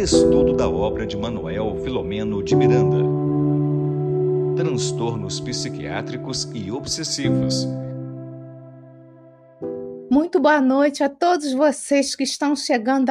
[0.00, 2.96] Estudo da obra de Manuel Filomeno de Miranda.
[4.56, 7.66] Transtornos psiquiátricos e obsessivos.
[10.10, 13.10] Muito boa noite a todos vocês que estão chegando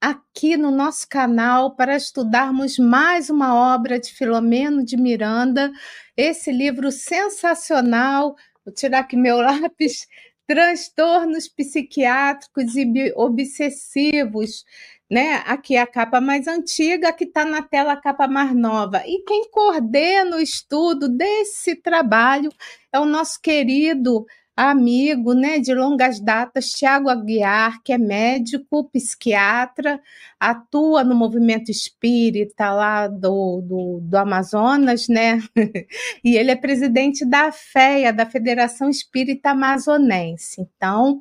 [0.00, 5.70] aqui no nosso canal para estudarmos mais uma obra de Filomeno de Miranda,
[6.16, 8.34] esse livro sensacional.
[8.64, 10.06] Vou tirar aqui meu lápis.
[10.46, 14.64] Transtornos psiquiátricos e obsessivos
[15.10, 15.42] né?
[15.46, 19.02] Aqui é a capa mais antiga, aqui está na tela a capa mais nova.
[19.06, 22.50] E quem coordena o estudo desse trabalho
[22.92, 30.00] é o nosso querido amigo, né, de longas datas, Tiago Aguiar, que é médico, psiquiatra,
[30.40, 35.42] atua no movimento espírita lá do, do, do Amazonas, né,
[36.24, 40.62] e ele é presidente da FEA, da Federação Espírita Amazonense.
[40.62, 41.20] Então,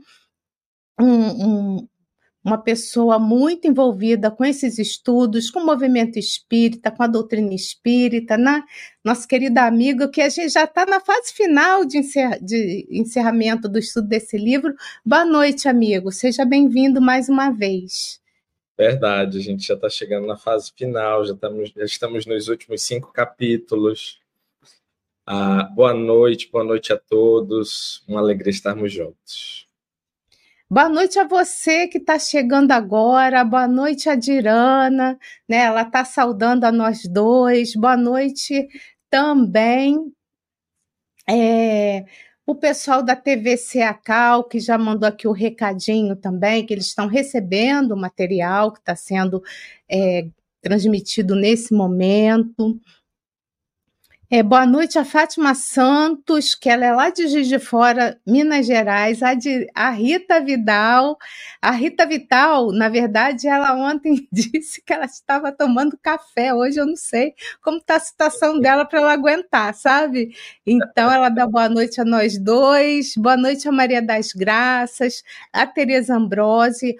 [0.98, 1.86] um,
[2.46, 8.38] uma pessoa muito envolvida com esses estudos, com o movimento espírita, com a doutrina espírita,
[8.38, 8.64] né?
[9.04, 12.02] nosso querido amigo, que a gente já está na fase final de,
[12.42, 14.76] de, encerramento do estudo desse livro.
[15.04, 18.22] Boa noite, amigo, seja bem-vindo mais uma vez.
[18.78, 22.84] Verdade, a gente já está chegando na fase final, já estamos, já estamos nos últimos
[22.84, 24.20] cinco capítulos.
[25.26, 29.65] Ah, boa noite, boa noite a todos, uma alegria estarmos juntos.
[30.70, 33.44] Boa noite a você que está chegando agora.
[33.44, 35.58] Boa noite a Dirana, né?
[35.58, 37.76] Ela está saudando a nós dois.
[37.76, 38.68] Boa noite
[39.10, 40.12] também
[41.30, 42.06] é,
[42.46, 47.08] o pessoal da TV Ceacal, que já mandou aqui o recadinho também, que eles estão
[47.08, 49.44] recebendo o material que está sendo
[49.90, 50.28] é,
[50.62, 52.80] transmitido nesse momento.
[54.28, 58.66] É, boa noite a Fátima Santos, que ela é lá de Juiz de Fora, Minas
[58.66, 61.16] Gerais, a, de, a Rita Vidal.
[61.62, 66.52] A Rita Vital, na verdade, ela ontem disse que ela estava tomando café.
[66.56, 70.36] Hoje eu não sei como está a situação dela para ela aguentar, sabe?
[70.66, 75.24] Então ela dá boa noite a nós dois, boa noite a Maria das Graças,
[75.54, 76.96] a Tereza Ambrose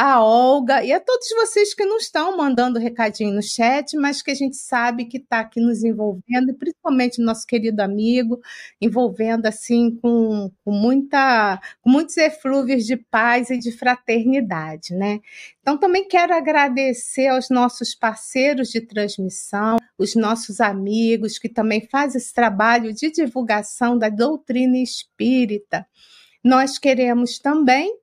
[0.00, 4.30] a Olga e a todos vocês que não estão mandando recadinho no chat, mas que
[4.30, 8.38] a gente sabe que está aqui nos envolvendo, principalmente nosso querido amigo,
[8.80, 15.18] envolvendo assim com, com, muita, com muitos eflúvios de paz e de fraternidade, né?
[15.60, 22.18] Então também quero agradecer aos nossos parceiros de transmissão, os nossos amigos que também fazem
[22.20, 25.84] esse trabalho de divulgação da doutrina espírita.
[26.44, 27.98] Nós queremos também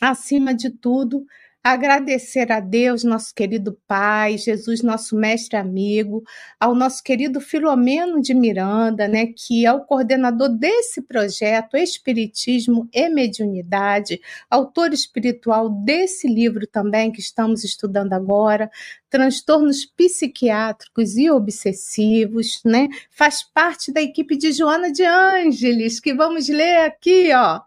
[0.00, 1.24] acima de tudo,
[1.68, 6.22] agradecer a Deus, nosso querido Pai, Jesus, nosso mestre amigo,
[6.60, 13.08] ao nosso querido Filomeno de Miranda, né, que é o coordenador desse projeto Espiritismo e
[13.08, 18.70] Mediunidade, autor espiritual desse livro também que estamos estudando agora,
[19.10, 22.86] transtornos psiquiátricos e obsessivos, né?
[23.10, 27.62] Faz parte da equipe de Joana de Ângeles, que vamos ler aqui, ó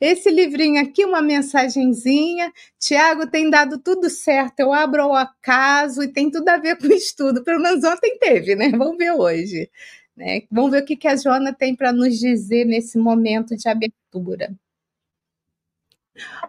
[0.00, 2.52] esse livrinho aqui, uma mensagenzinha.
[2.78, 4.60] Tiago tem dado tudo certo.
[4.60, 7.42] Eu abro ao acaso e tem tudo a ver com estudo.
[7.42, 8.70] Pelo menos ontem teve, né?
[8.70, 9.68] Vamos ver hoje.
[10.16, 10.42] Né?
[10.50, 14.54] Vamos ver o que, que a Joana tem para nos dizer nesse momento de abertura.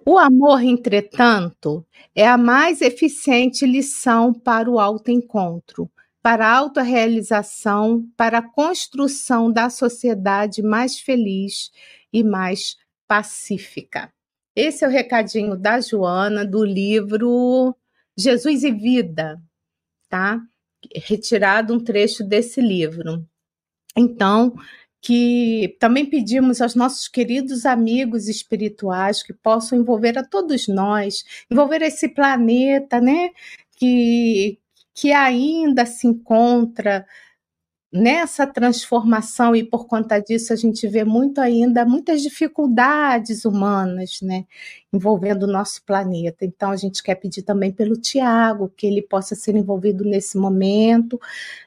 [0.06, 5.90] O amor, entretanto, é a mais eficiente lição para o autoencontro,
[6.22, 11.72] para a autorrealização, para a construção da sociedade mais feliz
[12.12, 12.78] e mais
[13.10, 14.14] pacífica.
[14.56, 17.76] Esse é o recadinho da Joana do livro
[18.16, 19.42] Jesus e Vida,
[20.08, 20.40] tá?
[20.96, 23.26] Retirado um trecho desse livro.
[23.98, 24.54] Então,
[25.02, 31.82] que também pedimos aos nossos queridos amigos espirituais que possam envolver a todos nós, envolver
[31.82, 33.32] esse planeta, né?
[33.76, 34.60] Que,
[34.94, 37.08] que ainda se encontra
[37.92, 44.46] nessa transformação e por conta disso a gente vê muito ainda muitas dificuldades humanas, né,
[44.94, 46.46] envolvendo o nosso planeta.
[46.46, 51.20] Então a gente quer pedir também pelo Tiago que ele possa ser envolvido nesse momento,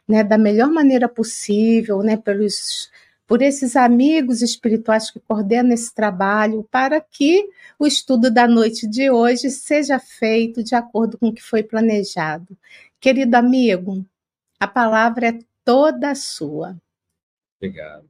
[0.06, 2.90] né, da melhor maneira possível, né, pelos
[3.26, 7.48] por esses amigos espirituais que coordenam esse trabalho, para que
[7.78, 12.56] o estudo da noite de hoje seja feito de acordo com o que foi planejado.
[13.00, 14.04] Querido amigo,
[14.60, 16.76] a palavra é toda sua.
[17.58, 18.08] Obrigado.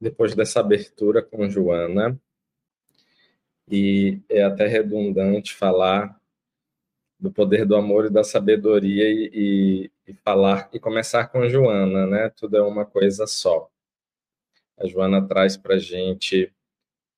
[0.00, 2.20] Depois dessa abertura com Joana,
[3.68, 6.20] e é até redundante falar
[7.18, 12.06] do poder do amor e da sabedoria e, e, e, falar e começar com Joana,
[12.06, 12.28] né?
[12.30, 13.70] Tudo é uma coisa só.
[14.76, 16.52] A Joana traz para gente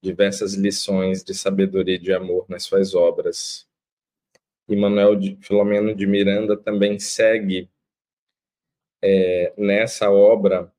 [0.03, 3.67] diversas lições de sabedoria e de amor nas suas obras.
[4.69, 7.71] e Manuel de, Filomeno de Miranda também segue
[9.07, 10.73] é, nessa obra,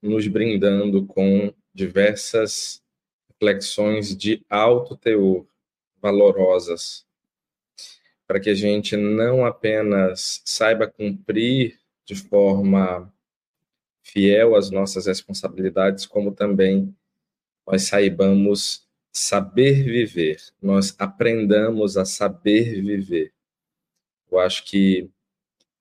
[0.00, 2.80] nos brindando com diversas
[3.28, 5.44] reflexões de alto teor,
[6.00, 7.04] valorosas,
[8.24, 13.12] para que a gente não apenas saiba cumprir de forma
[14.00, 16.94] fiel as nossas responsabilidades, como também
[17.66, 23.32] nós saibamos saber viver, nós aprendamos a saber viver.
[24.30, 25.10] Eu acho que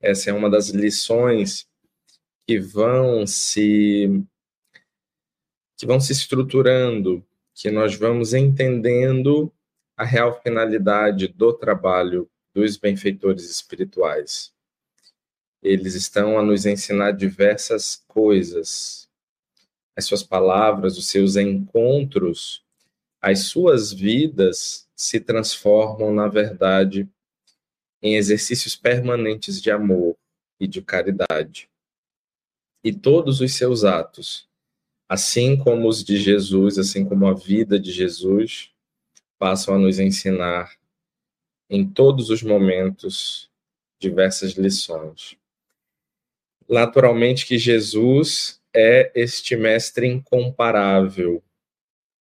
[0.02, 1.68] essa é uma das lições
[2.48, 4.24] que vão se
[5.78, 7.24] que vão se estruturando,
[7.54, 9.52] que nós vamos entendendo
[9.96, 14.52] a real finalidade do trabalho dos benfeitores espirituais.
[15.62, 19.08] Eles estão a nos ensinar diversas coisas.
[19.96, 22.64] As suas palavras, os seus encontros,
[23.22, 27.08] as suas vidas se transformam, na verdade,
[28.02, 30.16] em exercícios permanentes de amor
[30.60, 31.70] e de caridade.
[32.84, 34.48] E todos os seus atos,
[35.10, 38.72] assim como os de Jesus, assim como a vida de Jesus,
[39.38, 40.78] passam a nos ensinar
[41.70, 43.50] em todos os momentos
[44.00, 45.38] diversas lições.
[46.70, 51.44] Naturalmente que Jesus é este mestre incomparável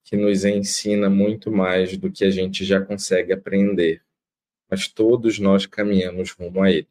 [0.05, 4.05] que nos ensina muito mais do que a gente já consegue aprender
[4.70, 6.88] mas todos nós caminhamos rumo a Ele.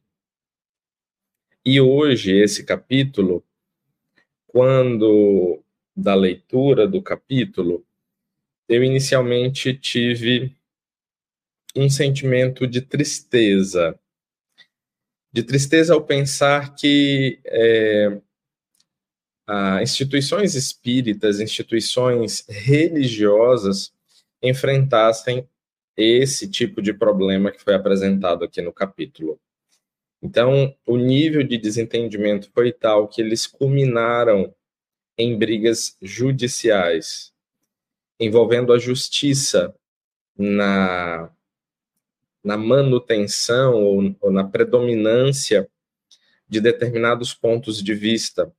[1.66, 3.44] E hoje, esse capítulo,
[4.46, 5.62] quando
[5.96, 7.86] da leitura do capítulo,
[8.68, 10.56] eu inicialmente tive
[11.76, 14.00] um sentimento de tristeza.
[15.32, 18.22] De tristeza ao pensar que é,
[19.82, 23.94] instituições espíritas, instituições religiosas
[24.42, 25.48] enfrentassem
[25.98, 29.40] esse tipo de problema que foi apresentado aqui no capítulo.
[30.22, 34.54] Então, o nível de desentendimento foi tal que eles culminaram
[35.18, 37.34] em brigas judiciais,
[38.20, 39.74] envolvendo a justiça
[40.38, 41.30] na,
[42.44, 45.70] na manutenção ou, ou na predominância
[46.48, 48.54] de determinados pontos de vista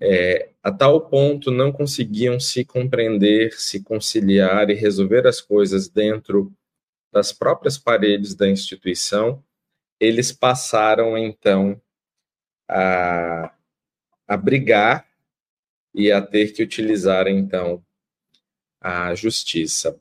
[0.00, 6.52] é, a tal ponto não conseguiam se compreender, se conciliar e resolver as coisas dentro
[7.12, 9.42] das próprias paredes da instituição,
[9.98, 11.80] eles passaram então
[12.68, 13.52] a,
[14.26, 15.06] a brigar
[15.92, 17.84] e a ter que utilizar então
[18.80, 20.00] a justiça.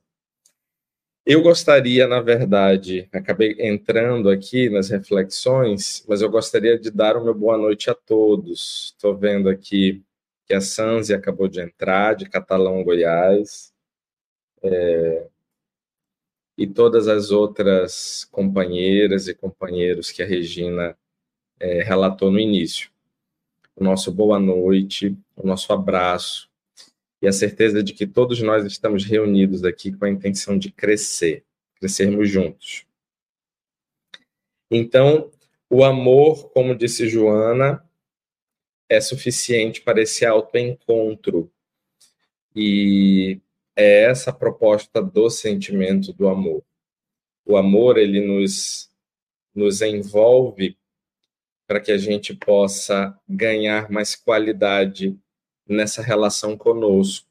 [1.31, 7.31] Eu gostaria, na verdade, acabei entrando aqui nas reflexões, mas eu gostaria de dar uma
[7.31, 8.93] boa noite a todos.
[8.95, 10.03] Estou vendo aqui
[10.47, 13.71] que a Sanzi acabou de entrar, de Catalão, Goiás,
[14.63, 15.27] é,
[16.57, 20.97] e todas as outras companheiras e companheiros que a Regina
[21.59, 22.89] é, relatou no início.
[23.75, 26.49] O nosso boa noite, o nosso abraço,
[27.21, 31.44] e a certeza de que todos nós estamos reunidos aqui com a intenção de crescer,
[31.75, 32.86] crescermos juntos.
[34.71, 35.31] Então,
[35.69, 37.83] o amor, como disse Joana,
[38.88, 41.51] é suficiente para esse autoencontro.
[42.56, 43.39] E
[43.75, 46.63] é essa a proposta do sentimento do amor.
[47.46, 48.91] O amor, ele nos,
[49.53, 50.77] nos envolve
[51.67, 55.17] para que a gente possa ganhar mais qualidade
[55.69, 57.27] nessa relação conosco,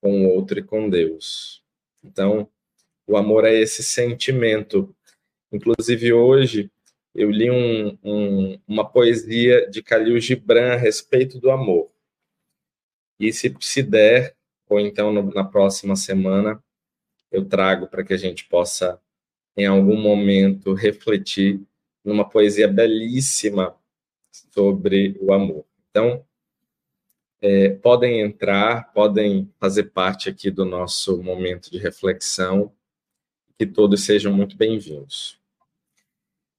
[0.00, 1.62] com o outro e com Deus.
[2.02, 2.48] Então,
[3.06, 4.94] o amor é esse sentimento.
[5.52, 6.70] Inclusive, hoje,
[7.14, 11.90] eu li um, um, uma poesia de Khalil Gibran a respeito do amor.
[13.18, 14.34] E se, se der,
[14.68, 16.62] ou então no, na próxima semana,
[17.30, 19.00] eu trago para que a gente possa,
[19.56, 21.60] em algum momento, refletir
[22.04, 23.76] numa poesia belíssima
[24.54, 25.64] sobre o amor.
[25.90, 26.24] Então,
[27.40, 32.72] é, podem entrar, podem fazer parte aqui do nosso momento de reflexão,
[33.58, 35.38] que todos sejam muito bem-vindos.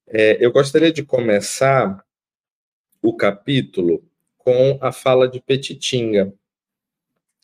[0.08, 2.04] É, eu gostaria de começar
[3.02, 4.04] o capítulo
[4.38, 6.34] com a fala de Petitinga,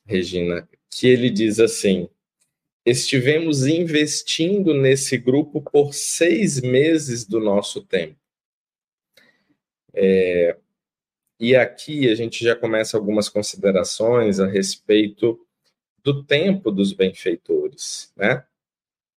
[0.05, 2.09] Regina, que ele diz assim:
[2.85, 8.17] Estivemos investindo nesse grupo por seis meses do nosso tempo.
[9.93, 10.57] É,
[11.39, 15.39] e aqui a gente já começa algumas considerações a respeito
[16.03, 18.45] do tempo dos benfeitores, né?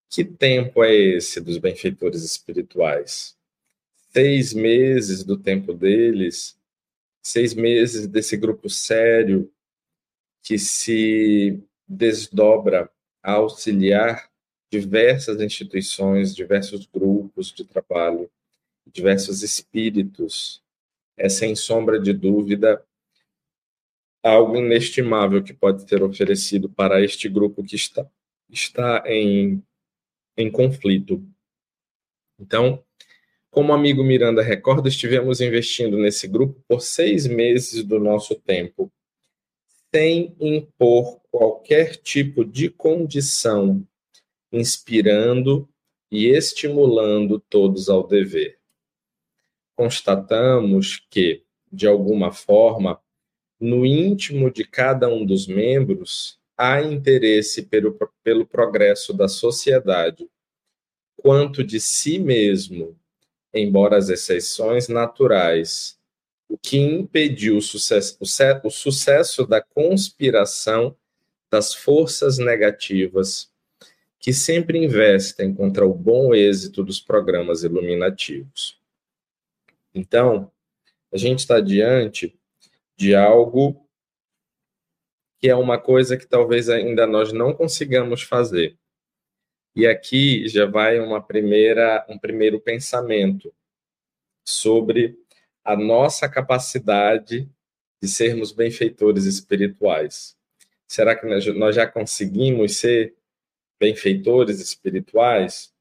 [0.09, 3.37] Que tempo é esse dos benfeitores espirituais?
[4.11, 6.57] Seis meses do tempo deles,
[7.23, 9.51] seis meses desse grupo sério
[10.43, 12.91] que se desdobra
[13.23, 14.29] a auxiliar
[14.71, 18.29] diversas instituições, diversos grupos de trabalho,
[18.87, 20.60] diversos espíritos,
[21.21, 22.83] é sem sombra de dúvida
[24.23, 28.09] algo inestimável que pode ser oferecido para este grupo que está,
[28.49, 29.63] está em,
[30.35, 31.23] em conflito.
[32.39, 32.83] Então,
[33.51, 38.91] como o amigo Miranda recorda, estivemos investindo nesse grupo por seis meses do nosso tempo,
[39.93, 43.85] sem impor qualquer tipo de condição,
[44.51, 45.69] inspirando
[46.11, 48.60] e estimulando todos ao dever.
[49.81, 51.41] Constatamos que,
[51.73, 53.01] de alguma forma,
[53.59, 60.29] no íntimo de cada um dos membros, há interesse pelo, pelo progresso da sociedade,
[61.17, 62.95] quanto de si mesmo,
[63.51, 65.97] embora as exceções naturais,
[66.47, 70.95] o que impediu o sucesso, o, o sucesso da conspiração
[71.49, 73.49] das forças negativas
[74.19, 78.79] que sempre investem contra o bom êxito dos programas iluminativos.
[79.93, 80.51] Então,
[81.11, 82.37] a gente está diante
[82.95, 83.87] de algo
[85.39, 88.77] que é uma coisa que talvez ainda nós não consigamos fazer.
[89.75, 93.53] E aqui já vai uma primeira um primeiro pensamento
[94.45, 95.17] sobre
[95.63, 97.49] a nossa capacidade
[98.01, 100.37] de sermos benfeitores espirituais.
[100.87, 103.15] Será que nós já conseguimos ser
[103.79, 105.73] benfeitores espirituais?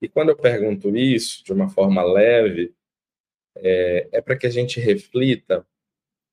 [0.00, 2.74] E quando eu pergunto isso de uma forma leve,
[3.62, 5.66] é, é para que a gente reflita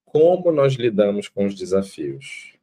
[0.05, 2.53] como nós lidamos com os desafios,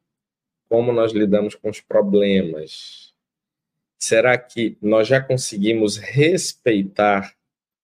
[0.67, 3.13] como nós lidamos com os problemas.
[3.99, 7.35] Será que nós já conseguimos respeitar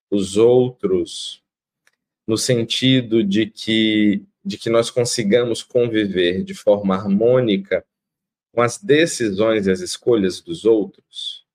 [0.09, 1.43] os outros
[2.27, 7.86] no sentido de que de que nós consigamos conviver de forma harmônica
[8.51, 11.45] com as decisões e as escolhas dos outros?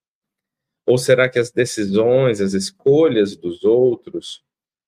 [0.87, 4.45] Ou será que as decisões, as escolhas dos outros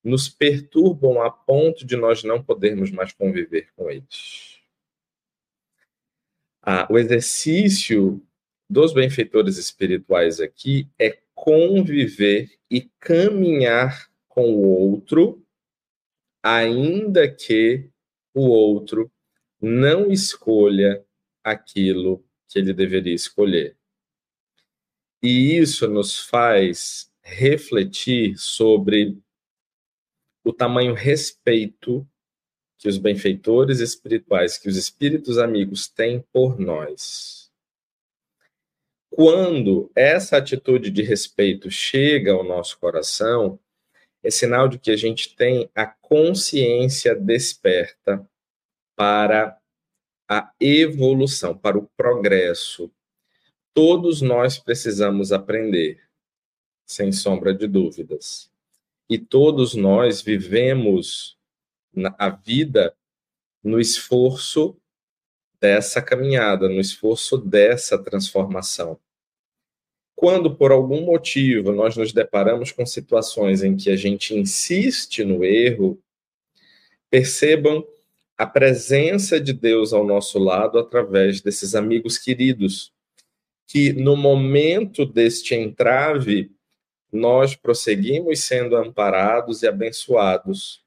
[0.06, 4.60] nos perturbam a ponto de nós não podermos mais conviver com eles.
[6.62, 8.24] Ah, o exercício
[8.70, 15.44] dos benfeitores espirituais aqui é conviver e caminhar com o outro,
[16.40, 17.90] ainda que
[18.32, 19.10] o outro
[19.60, 21.04] não escolha
[21.42, 23.76] aquilo que ele deveria escolher.
[25.20, 29.20] E isso nos faz refletir sobre
[30.46, 32.06] o tamanho respeito
[32.78, 37.50] que os benfeitores espirituais, que os espíritos amigos têm por nós.
[39.10, 43.58] Quando essa atitude de respeito chega ao nosso coração,
[44.22, 48.24] é sinal de que a gente tem a consciência desperta
[48.94, 49.58] para
[50.28, 52.88] a evolução, para o progresso.
[53.74, 56.00] Todos nós precisamos aprender,
[56.86, 58.54] sem sombra de dúvidas
[59.08, 61.36] e todos nós vivemos
[62.18, 62.94] a vida
[63.62, 64.76] no esforço
[65.60, 68.98] dessa caminhada, no esforço dessa transformação.
[70.14, 75.44] Quando, por algum motivo, nós nos deparamos com situações em que a gente insiste no
[75.44, 76.00] erro,
[77.10, 77.86] percebam
[78.36, 82.92] a presença de Deus ao nosso lado através desses amigos queridos,
[83.66, 86.50] que no momento deste entrave
[87.12, 90.84] nós prosseguimos sendo amparados e abençoados,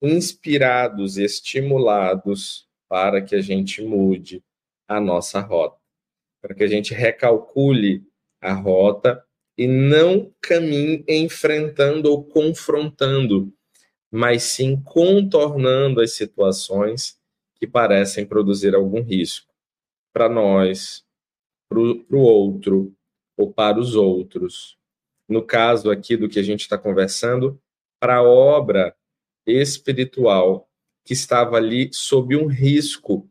[0.00, 4.42] inspirados e estimulados para que a gente mude
[4.86, 5.78] a nossa rota,
[6.40, 8.02] para que a gente recalcule
[8.40, 9.22] a rota
[9.56, 13.52] e não caminhe enfrentando ou confrontando,
[14.10, 17.18] mas sim contornando as situações
[17.56, 19.52] que parecem produzir algum risco
[20.12, 21.04] para nós,
[21.68, 22.94] para o outro
[23.36, 24.77] ou para os outros
[25.28, 27.60] no caso aqui do que a gente está conversando,
[28.00, 28.94] para a obra
[29.46, 30.68] espiritual
[31.04, 33.28] que estava ali sob um risco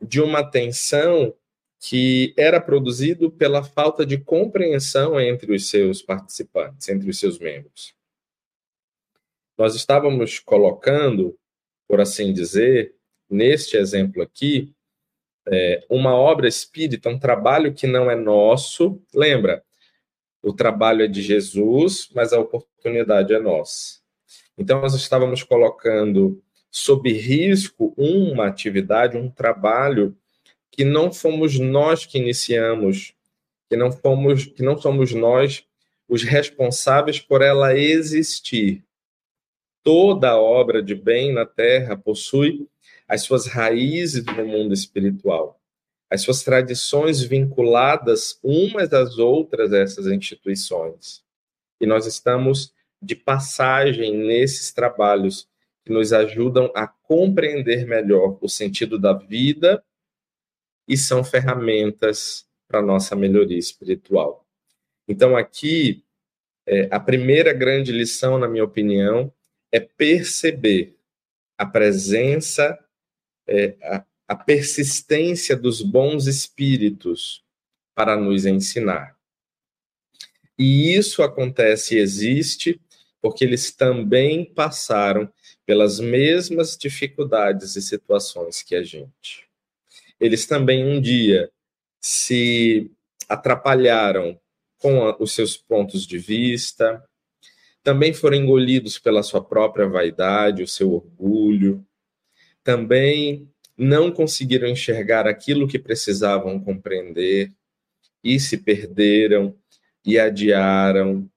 [0.00, 1.34] de uma tensão
[1.80, 7.94] que era produzido pela falta de compreensão entre os seus participantes, entre os seus membros.
[9.56, 11.38] Nós estávamos colocando,
[11.86, 12.94] por assim dizer,
[13.28, 14.72] neste exemplo aqui,
[15.46, 19.00] é, uma obra espírita, um trabalho que não é nosso.
[19.14, 19.64] Lembra,
[20.42, 23.98] o trabalho é de Jesus, mas a oportunidade é nossa.
[24.56, 30.16] Então, nós estávamos colocando sob risco uma atividade, um trabalho
[30.70, 33.14] que não fomos nós que iniciamos,
[33.68, 35.64] que não fomos, que não somos nós
[36.08, 38.84] os responsáveis por ela existir.
[39.82, 42.66] Toda obra de bem na terra possui
[43.06, 45.57] as suas raízes no mundo espiritual.
[46.10, 51.22] As suas tradições vinculadas umas às outras essas instituições.
[51.80, 55.48] E nós estamos de passagem nesses trabalhos
[55.84, 59.82] que nos ajudam a compreender melhor o sentido da vida
[60.86, 64.46] e são ferramentas para nossa melhoria espiritual.
[65.06, 66.04] Então, aqui,
[66.66, 69.32] é, a primeira grande lição, na minha opinião,
[69.72, 70.98] é perceber
[71.56, 72.78] a presença,
[73.46, 77.42] é, a, a persistência dos bons espíritos
[77.94, 79.16] para nos ensinar.
[80.58, 82.78] E isso acontece e existe
[83.20, 85.32] porque eles também passaram
[85.64, 89.48] pelas mesmas dificuldades e situações que a gente.
[90.20, 91.50] Eles também um dia
[92.00, 92.90] se
[93.28, 94.38] atrapalharam
[94.78, 97.04] com os seus pontos de vista,
[97.82, 101.84] também foram engolidos pela sua própria vaidade, o seu orgulho,
[102.62, 107.52] também não conseguiram enxergar aquilo que precisavam compreender
[108.24, 109.56] e se perderam
[110.04, 111.30] e adiaram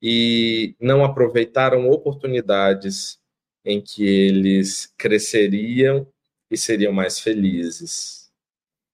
[0.00, 3.18] e não aproveitaram oportunidades
[3.64, 6.06] em que eles cresceriam
[6.48, 8.30] e seriam mais felizes.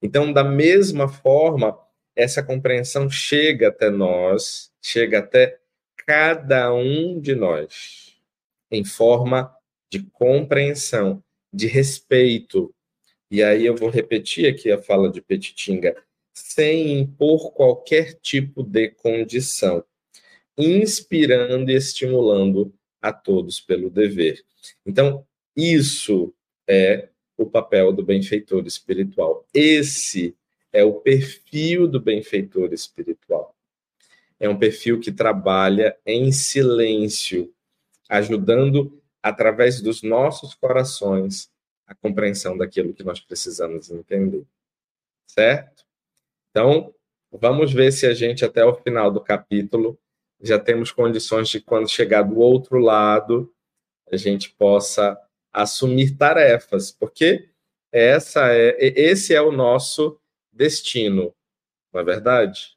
[0.00, 1.78] Então, da mesma forma,
[2.16, 5.58] essa compreensão chega até nós, chega até
[6.06, 8.16] cada um de nós,
[8.70, 9.54] em forma
[9.90, 12.74] de compreensão de respeito.
[13.30, 15.96] E aí eu vou repetir aqui a fala de Petitinga,
[16.32, 19.84] sem impor qualquer tipo de condição,
[20.56, 24.42] inspirando e estimulando a todos pelo dever.
[24.84, 25.26] Então,
[25.56, 26.34] isso
[26.68, 29.46] é o papel do benfeitor espiritual.
[29.54, 30.36] Esse
[30.72, 33.56] é o perfil do benfeitor espiritual.
[34.38, 37.52] É um perfil que trabalha em silêncio,
[38.08, 41.50] ajudando através dos nossos corações,
[41.86, 44.44] a compreensão daquilo que nós precisamos entender.
[45.26, 45.84] Certo?
[46.50, 46.94] Então,
[47.30, 49.98] vamos ver se a gente, até o final do capítulo,
[50.40, 53.52] já temos condições de, quando chegar do outro lado,
[54.10, 55.18] a gente possa
[55.52, 57.50] assumir tarefas, porque
[57.92, 60.18] essa é, esse é o nosso
[60.52, 61.34] destino,
[61.92, 62.76] não é verdade?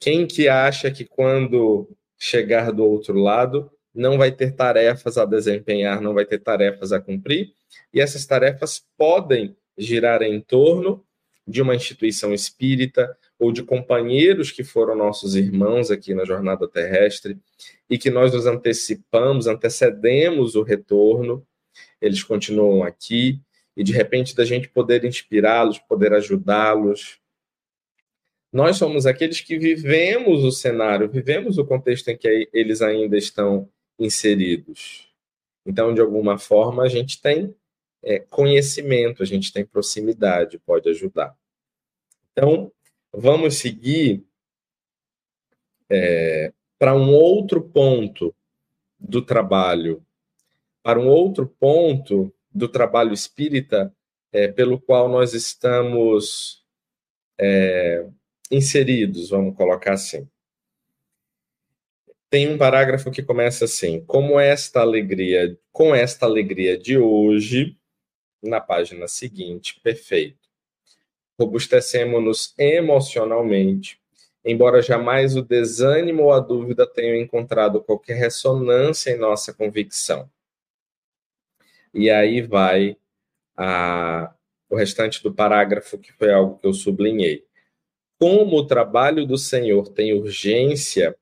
[0.00, 6.00] Quem que acha que quando chegar do outro lado não vai ter tarefas a desempenhar,
[6.00, 7.54] não vai ter tarefas a cumprir,
[7.92, 11.04] e essas tarefas podem girar em torno
[11.46, 17.38] de uma instituição espírita ou de companheiros que foram nossos irmãos aqui na jornada terrestre
[17.88, 21.46] e que nós nos antecipamos, antecedemos o retorno,
[22.00, 23.40] eles continuam aqui
[23.76, 27.18] e de repente da gente poder inspirá-los, poder ajudá-los.
[28.52, 33.68] Nós somos aqueles que vivemos o cenário, vivemos o contexto em que eles ainda estão
[33.98, 35.08] inseridos.
[35.64, 37.54] Então, de alguma forma, a gente tem
[38.02, 41.36] é, conhecimento, a gente tem proximidade, pode ajudar.
[42.32, 42.70] Então,
[43.12, 44.24] vamos seguir
[45.88, 48.34] é, para um outro ponto
[48.98, 50.04] do trabalho,
[50.82, 53.94] para um outro ponto do trabalho espírita
[54.32, 56.64] é, pelo qual nós estamos
[57.38, 58.06] é,
[58.50, 60.28] inseridos, vamos colocar assim
[62.34, 67.78] tem um parágrafo que começa assim: como esta alegria, com esta alegria de hoje,
[68.42, 70.48] na página seguinte, perfeito.
[71.38, 74.00] Robustecemos-nos emocionalmente,
[74.44, 80.28] embora jamais o desânimo ou a dúvida tenham encontrado qualquer ressonância em nossa convicção.
[81.94, 82.96] E aí vai
[83.56, 84.34] a,
[84.68, 87.44] o restante do parágrafo, que foi algo que eu sublinhei.
[88.18, 91.16] Como o trabalho do Senhor tem urgência,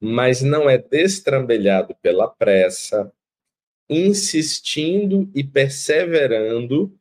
[0.00, 3.12] mas não é destrambelhado pela pressa,
[3.88, 6.96] insistindo e perseverando,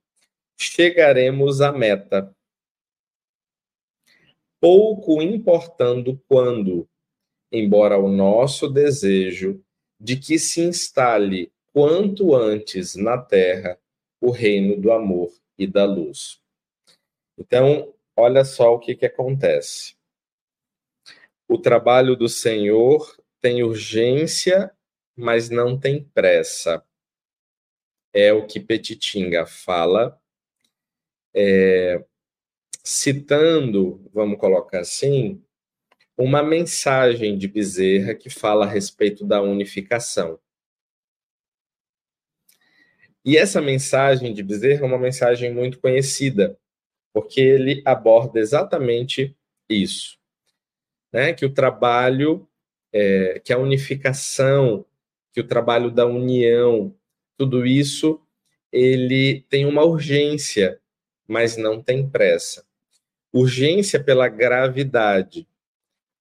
[0.60, 2.36] chegaremos à meta.
[4.60, 6.90] Pouco importando quando,
[7.52, 9.64] embora o nosso desejo
[10.00, 13.80] de que se instale quanto antes na terra
[14.20, 16.42] o reino do amor e da luz.
[17.38, 19.96] Então, olha só o que, que acontece.
[21.52, 24.72] O trabalho do Senhor tem urgência,
[25.16, 26.86] mas não tem pressa.
[28.14, 30.22] É o que Petitinga fala,
[31.34, 32.06] é,
[32.84, 35.44] citando, vamos colocar assim,
[36.16, 40.40] uma mensagem de Bezerra que fala a respeito da unificação.
[43.26, 46.56] E essa mensagem de Bezerra é uma mensagem muito conhecida,
[47.12, 49.36] porque ele aborda exatamente
[49.68, 50.19] isso
[51.12, 51.34] né?
[51.34, 52.48] que o trabalho,
[52.92, 54.86] é, que a unificação,
[55.34, 56.96] que o trabalho da união,
[57.38, 58.22] tudo isso,
[58.72, 60.80] ele tem uma urgência,
[61.28, 62.66] mas não tem pressa.
[63.32, 65.48] Urgência pela gravidade,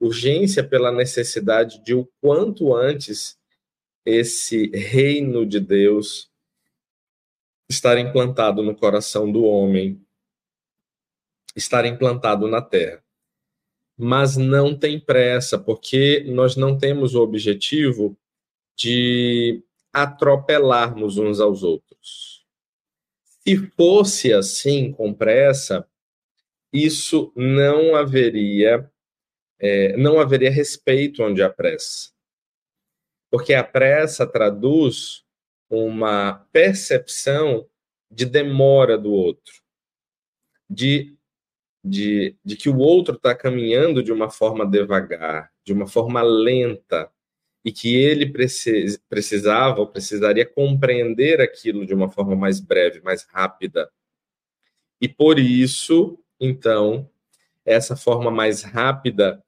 [0.01, 3.39] urgência pela necessidade de o quanto antes
[4.05, 6.31] esse reino de Deus
[7.69, 10.01] estar implantado no coração do homem,
[11.55, 13.03] estar implantado na terra.
[13.99, 18.17] Mas não tem pressa, porque nós não temos o objetivo
[18.77, 22.47] de atropelarmos uns aos outros.
[23.25, 25.87] Se fosse assim, com pressa,
[26.73, 28.89] isso não haveria
[29.59, 32.13] é, não haveria respeito onde há pressa.
[33.31, 35.25] Porque a pressa traduz
[35.69, 37.69] uma percepção
[38.11, 39.61] de demora do outro,
[40.71, 41.18] de,
[41.89, 47.11] de, de que o outro está caminhando de uma forma devagar, de uma forma lenta,
[47.65, 53.25] e que ele precis, precisava ou precisaria compreender aquilo de uma forma mais breve, mais
[53.25, 53.91] rápida.
[55.01, 57.11] E por isso, então,
[57.65, 59.43] essa forma mais rápida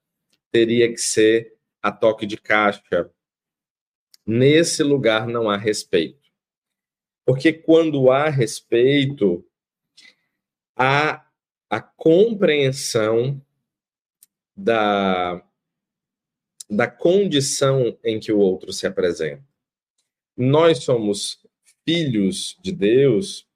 [0.50, 3.11] teria que ser a toque de caixa.
[4.26, 6.31] Nesse lugar não há respeito.
[7.24, 9.44] Porque quando há respeito,
[10.76, 11.24] há
[11.70, 13.40] a compreensão
[14.56, 15.40] da,
[16.68, 19.44] da condição em que o outro se apresenta.
[20.37, 21.38] Nós somos
[21.87, 23.46] filhos de Deus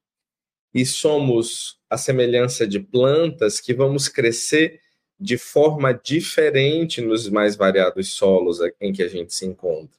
[0.72, 4.80] e somos a semelhança de plantas que vamos crescer
[5.18, 9.96] de forma diferente nos mais variados solos em que a gente se encontra.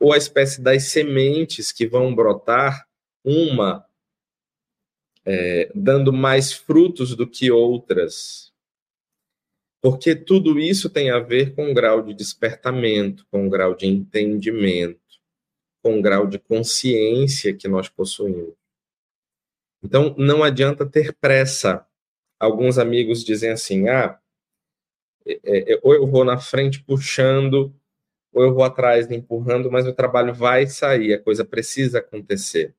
[0.00, 2.86] Ou a espécie das sementes que vão brotar,
[3.24, 3.86] uma
[5.24, 8.52] é, dando mais frutos do que outras.
[9.80, 13.86] Porque tudo isso tem a ver com o grau de despertamento, com o grau de
[13.86, 15.00] entendimento,
[15.82, 18.54] com o grau de consciência que nós possuímos.
[19.82, 21.84] Então, não adianta ter pressa.
[22.38, 24.20] Alguns amigos dizem assim: ah,
[25.26, 27.74] é, é, ou eu vou na frente puxando,
[28.32, 32.74] ou eu vou atrás empurrando, mas o trabalho vai sair, a coisa precisa acontecer.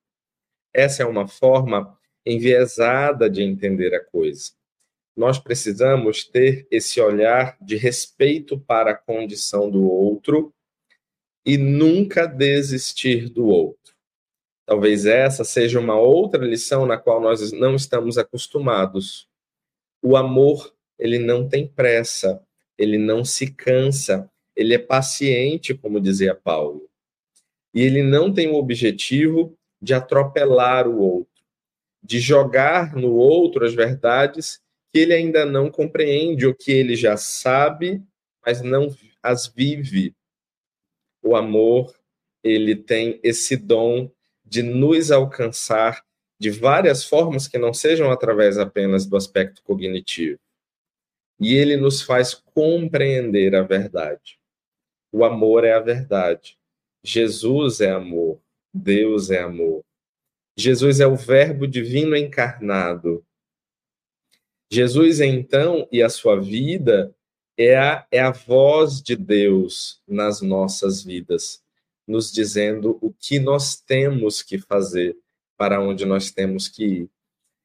[0.74, 4.52] Essa é uma forma enviesada de entender a coisa.
[5.16, 10.54] Nós precisamos ter esse olhar de respeito para a condição do outro
[11.46, 13.94] e nunca desistir do outro.
[14.66, 19.28] Talvez essa seja uma outra lição na qual nós não estamos acostumados.
[20.02, 22.42] O amor ele não tem pressa,
[22.78, 26.90] ele não se cansa, ele é paciente, como dizia Paulo.
[27.74, 31.33] E ele não tem o objetivo de atropelar o outro,
[32.04, 34.62] de jogar no outro as verdades
[34.92, 38.04] que ele ainda não compreende ou que ele já sabe,
[38.46, 40.16] mas não as vive.
[41.24, 41.96] O amor,
[42.44, 44.12] ele tem esse dom
[44.46, 46.04] de nos alcançar
[46.40, 50.38] de várias formas que não sejam através apenas do aspecto cognitivo
[51.40, 54.40] e ele nos faz compreender a verdade.
[55.12, 56.58] O amor é a verdade.
[57.04, 58.40] Jesus é amor.
[58.74, 59.84] Deus é amor.
[60.56, 63.26] Jesus é o Verbo divino encarnado.
[64.72, 67.14] Jesus, então, e a sua vida
[67.58, 71.64] é a, é a voz de Deus nas nossas vidas,
[72.08, 75.16] nos dizendo o que nós temos que fazer,
[75.58, 77.10] para onde nós temos que ir.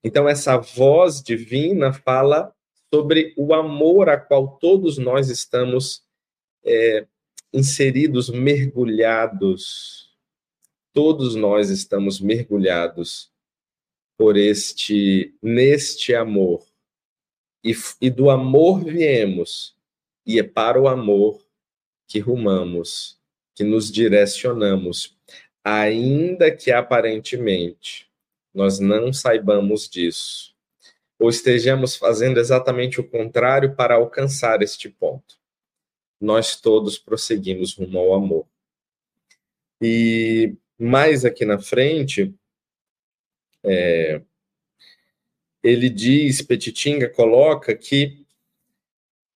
[0.05, 2.55] Então, essa voz divina fala
[2.93, 6.03] sobre o amor a qual todos nós estamos
[6.65, 7.07] é,
[7.53, 10.08] inseridos, mergulhados.
[10.99, 13.31] Todos nós estamos mergulhados
[14.17, 16.67] por este, neste amor.
[17.63, 19.77] E, e do amor viemos,
[20.27, 21.41] e é para o amor
[22.09, 23.17] que rumamos,
[23.55, 25.17] que nos direcionamos,
[25.63, 28.11] ainda que aparentemente
[28.53, 30.53] nós não saibamos disso
[31.17, 35.39] ou estejamos fazendo exatamente o contrário para alcançar este ponto.
[36.21, 38.49] Nós todos prosseguimos rumo ao amor.
[39.81, 42.35] E mais aqui na frente,
[43.65, 44.23] é,
[45.63, 48.25] ele diz, Petitinga coloca que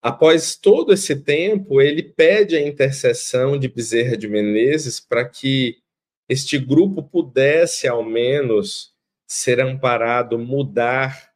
[0.01, 5.77] após todo esse tempo, ele pede a intercessão de Bezerra de Menezes para que
[6.27, 8.93] este grupo pudesse, ao menos,
[9.27, 11.33] ser amparado, mudar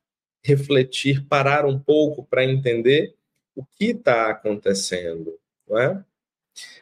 [0.48, 3.14] refletir, parar um pouco para entender
[3.54, 6.06] o que está acontecendo, não é?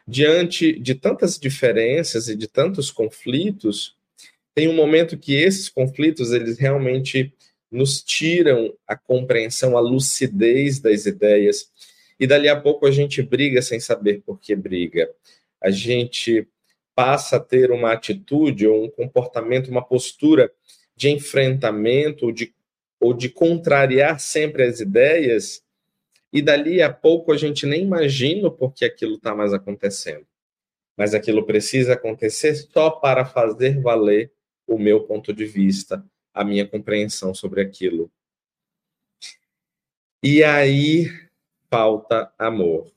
[0.06, 3.96] Diante de tantas diferenças e de tantos conflitos,
[4.54, 7.34] tem um momento que esses conflitos eles realmente
[7.70, 11.70] nos tiram a compreensão, a lucidez das ideias,
[12.18, 15.10] e dali a pouco a gente briga sem saber por que briga.
[15.62, 16.48] A gente
[16.94, 20.50] passa a ter uma atitude ou um comportamento, uma postura
[20.96, 22.54] de enfrentamento, de
[22.98, 25.62] ou de contrariar sempre as ideias,
[26.36, 30.26] e dali a pouco a gente nem imagina porque aquilo está mais acontecendo.
[30.94, 34.30] Mas aquilo precisa acontecer só para fazer valer
[34.66, 38.12] o meu ponto de vista, a minha compreensão sobre aquilo.
[40.22, 41.06] E aí
[41.70, 42.92] falta amor.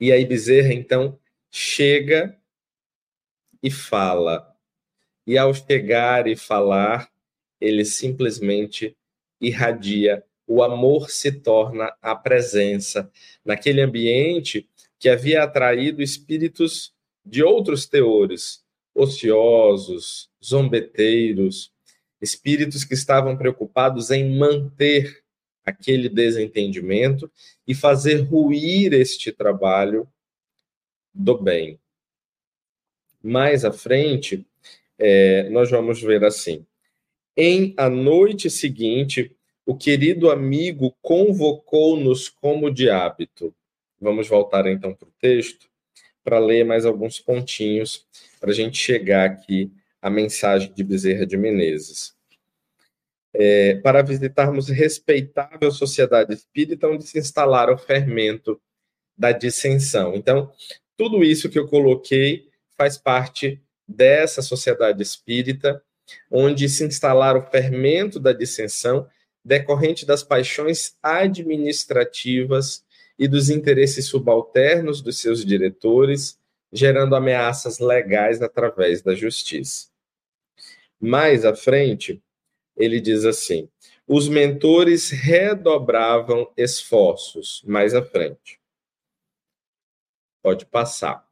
[0.00, 1.16] E aí Bezerra, então,
[1.48, 2.36] chega
[3.62, 4.52] e fala.
[5.24, 7.08] E ao chegar e falar,
[7.60, 8.96] ele simplesmente
[9.40, 10.26] irradia.
[10.46, 13.10] O amor se torna a presença
[13.44, 21.72] naquele ambiente que havia atraído espíritos de outros teores, ociosos, zombeteiros,
[22.20, 25.22] espíritos que estavam preocupados em manter
[25.64, 27.30] aquele desentendimento
[27.66, 30.08] e fazer ruir este trabalho
[31.12, 31.80] do bem.
[33.22, 34.46] Mais à frente,
[34.96, 36.64] é, nós vamos ver assim.
[37.36, 39.35] Em a noite seguinte,
[39.66, 43.52] o querido amigo convocou-nos como de hábito.
[44.00, 45.68] Vamos voltar então para o texto
[46.22, 48.04] para ler mais alguns pontinhos
[48.40, 52.14] para a gente chegar aqui à mensagem de Bezerra de Menezes.
[53.32, 58.60] É, para visitarmos respeitável sociedade espírita onde se instalara o fermento
[59.16, 60.14] da dissensão.
[60.14, 60.50] Então,
[60.96, 65.82] tudo isso que eu coloquei faz parte dessa sociedade espírita,
[66.30, 69.06] onde se instalara o fermento da dissensão
[69.46, 72.84] decorrente das paixões administrativas
[73.16, 76.36] e dos interesses subalternos dos seus diretores,
[76.72, 79.88] gerando ameaças legais através da justiça.
[81.00, 82.20] Mais à frente,
[82.76, 83.70] ele diz assim:
[84.06, 87.62] os mentores redobravam esforços.
[87.64, 88.60] Mais à frente.
[90.42, 91.24] Pode passar.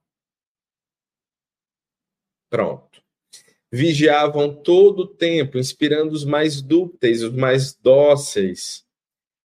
[2.48, 3.03] Pronto.
[3.76, 8.84] Vigiavam todo o tempo, inspirando os mais dúcteis, os mais dóceis,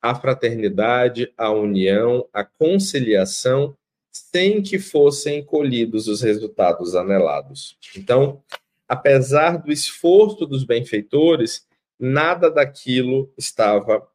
[0.01, 3.73] a fraternidade, a união, a conciliação,
[4.11, 7.77] sem que fossem colhidos os resultados anelados.
[7.95, 8.43] Então,
[8.85, 11.65] apesar do esforço dos benfeitores,
[11.97, 14.05] nada daquilo estava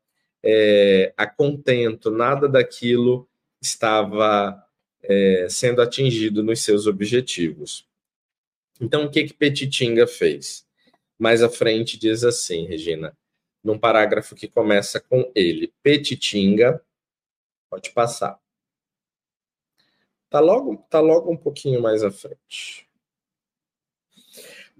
[0.42, 3.26] é, a contento, nada daquilo
[3.62, 4.62] estava
[5.02, 7.90] é, sendo atingido nos seus objetivos.
[8.82, 10.66] Então, o que que Petitinga fez?
[11.16, 13.16] Mais à frente diz assim, Regina:
[13.62, 15.72] num parágrafo que começa com ele.
[15.84, 16.84] Petitinga,
[17.70, 18.40] pode passar.
[20.28, 22.88] Tá logo, tá logo um pouquinho mais à frente.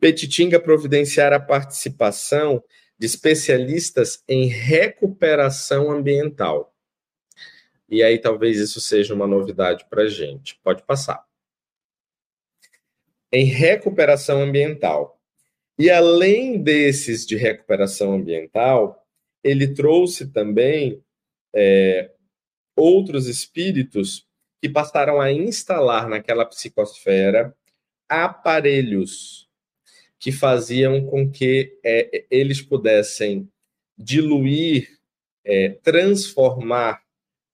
[0.01, 2.65] Petitinga providenciar a participação
[2.99, 6.75] de especialistas em recuperação ambiental.
[7.89, 10.59] E aí talvez isso seja uma novidade para a gente.
[10.65, 11.25] Pode passar.
[13.33, 15.19] Em recuperação ambiental.
[15.79, 19.03] E além desses de recuperação ambiental,
[19.43, 21.03] ele trouxe também
[21.55, 22.11] é,
[22.77, 24.27] outros espíritos
[24.61, 27.55] que passaram a instalar naquela psicosfera
[28.09, 29.49] aparelhos
[30.19, 33.51] que faziam com que é, eles pudessem
[33.99, 35.01] diluir,
[35.45, 37.03] é, transformar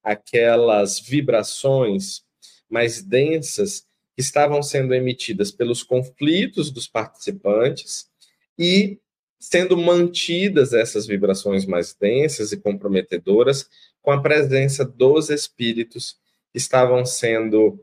[0.03, 2.23] aquelas vibrações
[2.69, 3.88] mais densas
[4.19, 8.11] que estavam sendo emitidas pelos conflitos dos participantes
[8.59, 8.99] e
[9.39, 13.71] sendo mantidas essas vibrações mais densas e comprometedoras
[14.03, 16.19] com a presença dos espíritos
[16.51, 17.79] que estavam sendo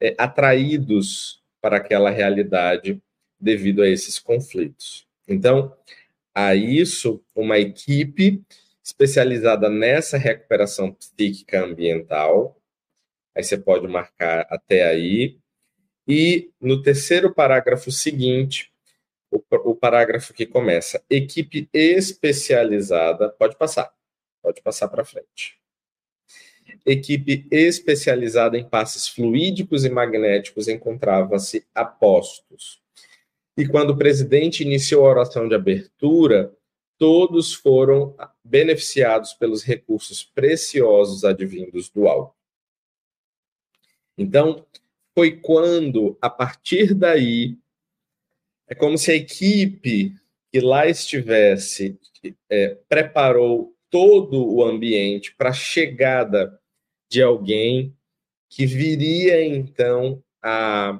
[0.00, 3.02] é, atraídos para aquela realidade
[3.40, 5.08] devido a esses conflitos.
[5.26, 5.76] Então,
[6.32, 8.40] a isso, uma equipe
[8.80, 12.56] especializada nessa recuperação psíquica ambiental,
[13.34, 15.40] aí você pode marcar até aí,
[16.10, 18.72] e no terceiro parágrafo seguinte,
[19.30, 23.94] o, o parágrafo que começa, equipe especializada, pode passar,
[24.42, 25.56] pode passar para frente.
[26.84, 32.82] Equipe especializada em passes fluídicos e magnéticos encontrava-se a postos.
[33.56, 36.52] E quando o presidente iniciou a oração de abertura,
[36.98, 42.34] todos foram beneficiados pelos recursos preciosos advindos do alto.
[44.18, 44.66] Então,
[45.20, 47.58] foi quando, a partir daí,
[48.66, 50.14] é como se a equipe
[50.50, 52.00] que lá estivesse
[52.48, 56.58] é, preparou todo o ambiente para a chegada
[57.10, 57.94] de alguém
[58.48, 60.98] que viria então a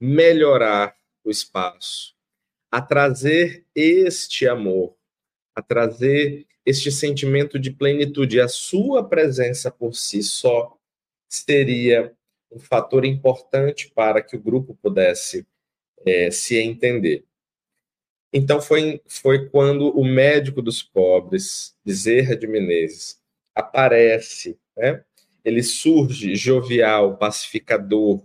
[0.00, 2.12] melhorar o espaço,
[2.72, 4.96] a trazer este amor,
[5.54, 8.40] a trazer este sentimento de plenitude.
[8.40, 10.76] A sua presença por si só
[11.28, 12.12] seria
[12.54, 15.46] um fator importante para que o grupo pudesse
[16.06, 17.24] é, se entender.
[18.32, 23.20] Então foi, foi quando o médico dos pobres, Bezerra de Menezes,
[23.54, 25.04] aparece, né?
[25.44, 28.24] ele surge jovial, pacificador,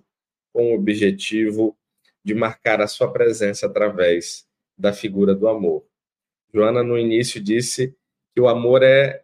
[0.54, 1.78] com o objetivo
[2.24, 5.86] de marcar a sua presença através da figura do amor.
[6.54, 7.96] Joana, no início, disse
[8.34, 9.24] que o amor é,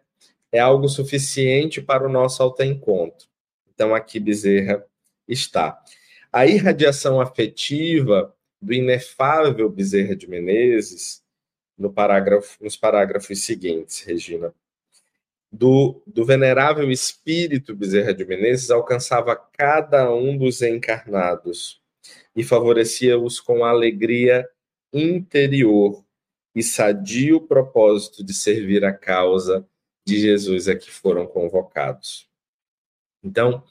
[0.52, 3.26] é algo suficiente para o nosso autoencontro.
[3.74, 4.86] Então, aqui Bezerra
[5.28, 5.82] está.
[6.32, 11.22] A irradiação afetiva do inefável Bezerra de Menezes,
[11.76, 14.54] no parágrafo, nos parágrafos seguintes, Regina,
[15.50, 21.80] do, do venerável espírito Bezerra de Menezes alcançava cada um dos encarnados
[22.34, 24.48] e favorecia-os com alegria
[24.92, 26.04] interior
[26.54, 29.66] e sadio propósito de servir a causa
[30.06, 32.28] de Jesus a que foram convocados.
[33.22, 33.62] Então,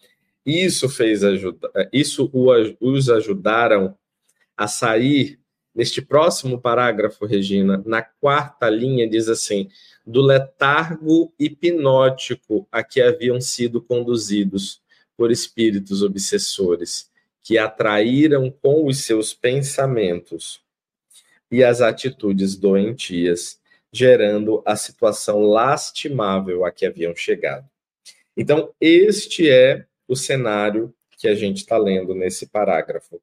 [0.45, 2.29] isso fez ajuda, isso
[2.79, 3.97] os ajudaram
[4.55, 5.39] a sair
[5.73, 9.69] neste próximo parágrafo, Regina, na quarta linha diz assim:
[10.05, 14.81] do letargo hipnótico a que haviam sido conduzidos
[15.17, 17.10] por espíritos obsessores,
[17.43, 20.62] que atraíram com os seus pensamentos
[21.51, 23.60] e as atitudes doentias,
[23.91, 27.69] gerando a situação lastimável a que haviam chegado.
[28.36, 33.22] Então, este é o cenário que a gente está lendo nesse parágrafo.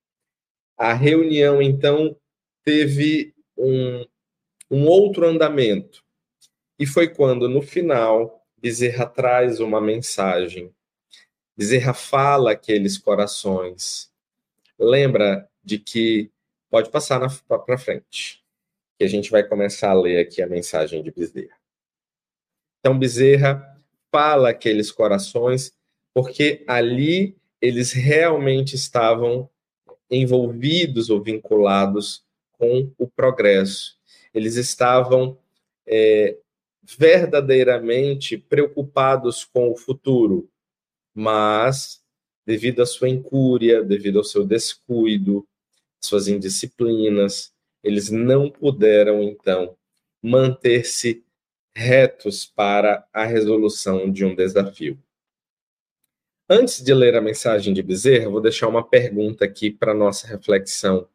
[0.76, 2.16] A reunião, então,
[2.64, 4.04] teve um,
[4.70, 6.02] um outro andamento.
[6.78, 10.72] E foi quando, no final, Bezerra traz uma mensagem.
[11.56, 14.10] Bezerra fala aqueles corações.
[14.78, 16.30] Lembra de que
[16.70, 18.42] pode passar para frente,
[18.98, 21.56] que a gente vai começar a ler aqui a mensagem de Bezerra.
[22.80, 25.72] Então, Bezerra fala aqueles corações,
[26.14, 29.48] porque ali eles realmente estavam
[30.10, 33.96] envolvidos ou vinculados com o progresso.
[34.34, 35.38] Eles estavam
[35.86, 36.36] é,
[36.82, 40.48] verdadeiramente preocupados com o futuro,
[41.14, 42.02] mas
[42.44, 45.46] devido à sua incúria, devido ao seu descuido,
[46.00, 49.76] suas indisciplinas, eles não puderam então
[50.20, 51.24] manter-se
[51.74, 54.98] retos para a resolução de um desafio.
[56.54, 61.08] Antes de ler a mensagem de Bezerra, vou deixar uma pergunta aqui para nossa reflexão,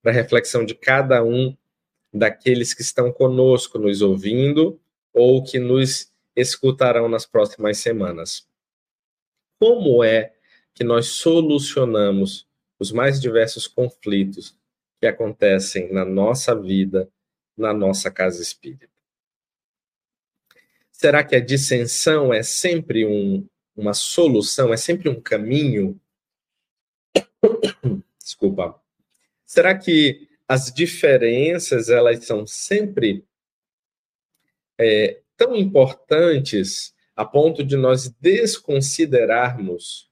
[0.00, 1.54] para a reflexão de cada um
[2.10, 4.80] daqueles que estão conosco nos ouvindo
[5.12, 8.48] ou que nos escutarão nas próximas semanas.
[9.58, 10.32] Como é
[10.72, 14.56] que nós solucionamos os mais diversos conflitos
[14.98, 17.06] que acontecem na nossa vida,
[17.54, 18.88] na nossa casa espírita?
[20.90, 23.46] Será que a dissensão é sempre um,
[23.80, 26.00] uma solução, é sempre um caminho?
[28.22, 28.80] Desculpa.
[29.44, 33.24] Será que as diferenças elas são sempre
[34.78, 40.08] é, tão importantes a ponto de nós desconsiderarmos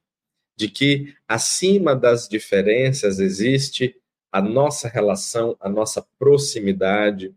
[0.57, 3.97] de que acima das diferenças existe
[4.31, 7.35] a nossa relação, a nossa proximidade.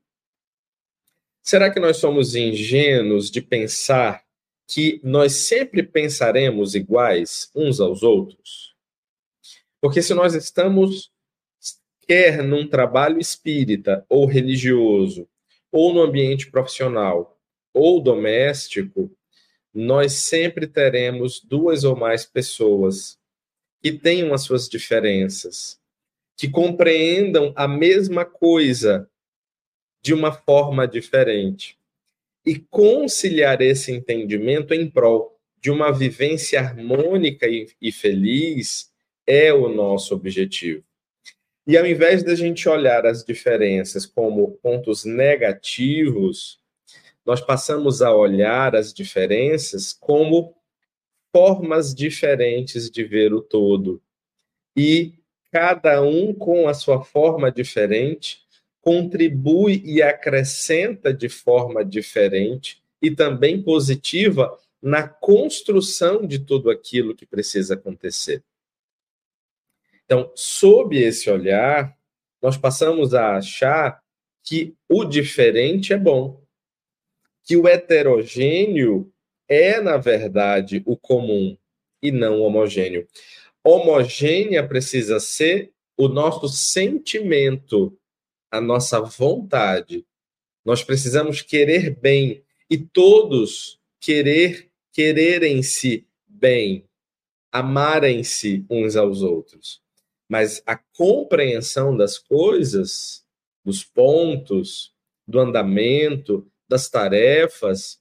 [1.42, 4.24] Será que nós somos ingênuos de pensar
[4.72, 8.74] que nós sempre pensaremos iguais uns aos outros?
[9.82, 11.12] Porque se nós estamos
[12.08, 15.28] quer num trabalho espírita ou religioso,
[15.70, 17.38] ou no ambiente profissional
[17.74, 19.12] ou doméstico,
[19.74, 23.20] nós sempre teremos duas ou mais pessoas
[23.82, 25.82] que tenham as suas diferenças,
[26.38, 29.10] que compreendam a mesma coisa
[30.02, 31.78] de uma forma diferente.
[32.46, 38.92] E conciliar esse entendimento em prol de uma vivência harmônica e, e feliz
[39.28, 40.84] é o nosso objetivo.
[41.68, 46.60] E ao invés da gente olhar as diferenças como pontos negativos,
[47.24, 50.56] nós passamos a olhar as diferenças como
[51.32, 54.02] formas diferentes de ver o todo.
[54.76, 55.14] E
[55.52, 58.42] cada um, com a sua forma diferente,
[58.82, 67.26] contribui e acrescenta de forma diferente e também positiva na construção de tudo aquilo que
[67.26, 68.44] precisa acontecer.
[70.04, 71.96] Então, sob esse olhar,
[72.42, 74.02] nós passamos a achar
[74.44, 76.42] que o diferente é bom,
[77.44, 79.12] que o heterogêneo
[79.48, 81.58] é, na verdade, o comum
[82.02, 83.08] e não o homogêneo.
[83.64, 87.96] Homogênea precisa ser o nosso sentimento,
[88.52, 90.06] a nossa vontade.
[90.64, 96.86] Nós precisamos querer bem e todos querer quererem-se bem,
[97.52, 99.82] amarem-se uns aos outros
[100.32, 103.26] mas a compreensão das coisas
[103.66, 104.96] dos pontos,
[105.28, 108.00] do andamento, das tarefas,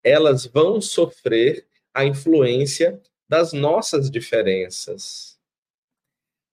[0.00, 5.36] elas vão sofrer a influência das nossas diferenças.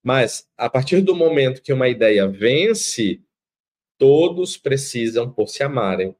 [0.03, 3.21] Mas, a partir do momento que uma ideia vence,
[3.99, 6.15] todos precisam por se amarem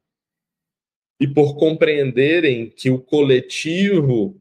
[1.20, 4.40] e por compreenderem que o coletivo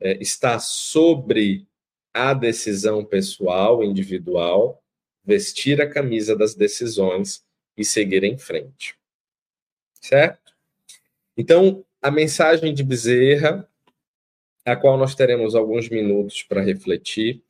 [0.00, 1.66] é, está sobre
[2.12, 4.82] a decisão pessoal, individual,
[5.24, 7.44] vestir a camisa das decisões
[7.76, 8.96] e seguir em frente.
[10.00, 10.52] Certo?
[11.36, 13.68] Então, a mensagem de Bezerra,
[14.64, 17.42] a qual nós teremos alguns minutos para refletir,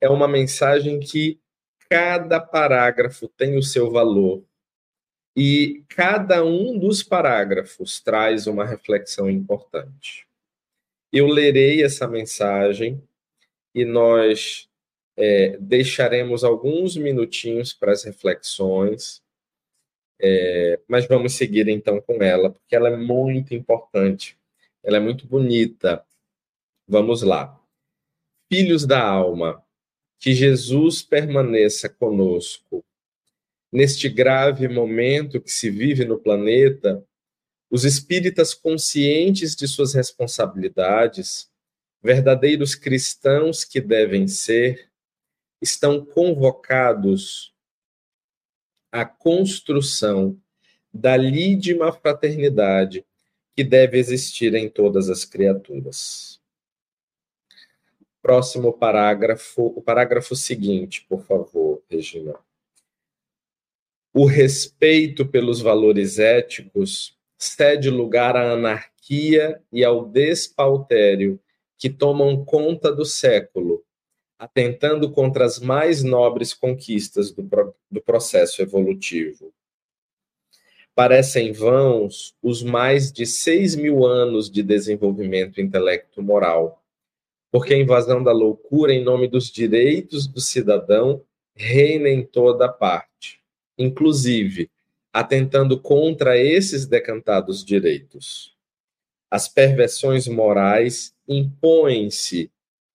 [0.00, 1.38] é uma mensagem que
[1.88, 4.42] cada parágrafo tem o seu valor
[5.36, 10.26] e cada um dos parágrafos traz uma reflexão importante.
[11.12, 13.02] Eu lerei essa mensagem
[13.74, 14.68] e nós
[15.16, 19.22] é, deixaremos alguns minutinhos para as reflexões,
[20.20, 24.38] é, mas vamos seguir então com ela, porque ela é muito importante,
[24.82, 26.04] ela é muito bonita.
[26.86, 27.58] Vamos lá.
[28.52, 29.64] Filhos da alma,
[30.18, 32.84] que Jesus permaneça conosco.
[33.72, 37.02] Neste grave momento que se vive no planeta,
[37.70, 41.50] os espíritas conscientes de suas responsabilidades
[42.02, 44.90] verdadeiros cristãos que devem ser,
[45.60, 47.54] estão convocados
[48.90, 50.38] à construção
[50.92, 53.06] da lídima fraternidade
[53.54, 56.40] que deve existir em todas as criaturas.
[58.20, 62.34] Próximo parágrafo, o parágrafo seguinte, por favor, Regina.
[64.14, 71.40] O respeito pelos valores éticos cede lugar à anarquia e ao despautério
[71.78, 73.82] que tomam conta do século,
[74.38, 77.42] atentando contra as mais nobres conquistas do,
[77.90, 79.52] do processo evolutivo.
[80.94, 86.84] Parecem vãos os mais de seis mil anos de desenvolvimento intelecto-moral,
[87.50, 93.41] porque a invasão da loucura em nome dos direitos do cidadão reina em toda parte,
[93.78, 94.70] inclusive
[95.12, 98.56] atentando contra esses decantados direitos.
[99.30, 102.50] As perversões morais impõem-se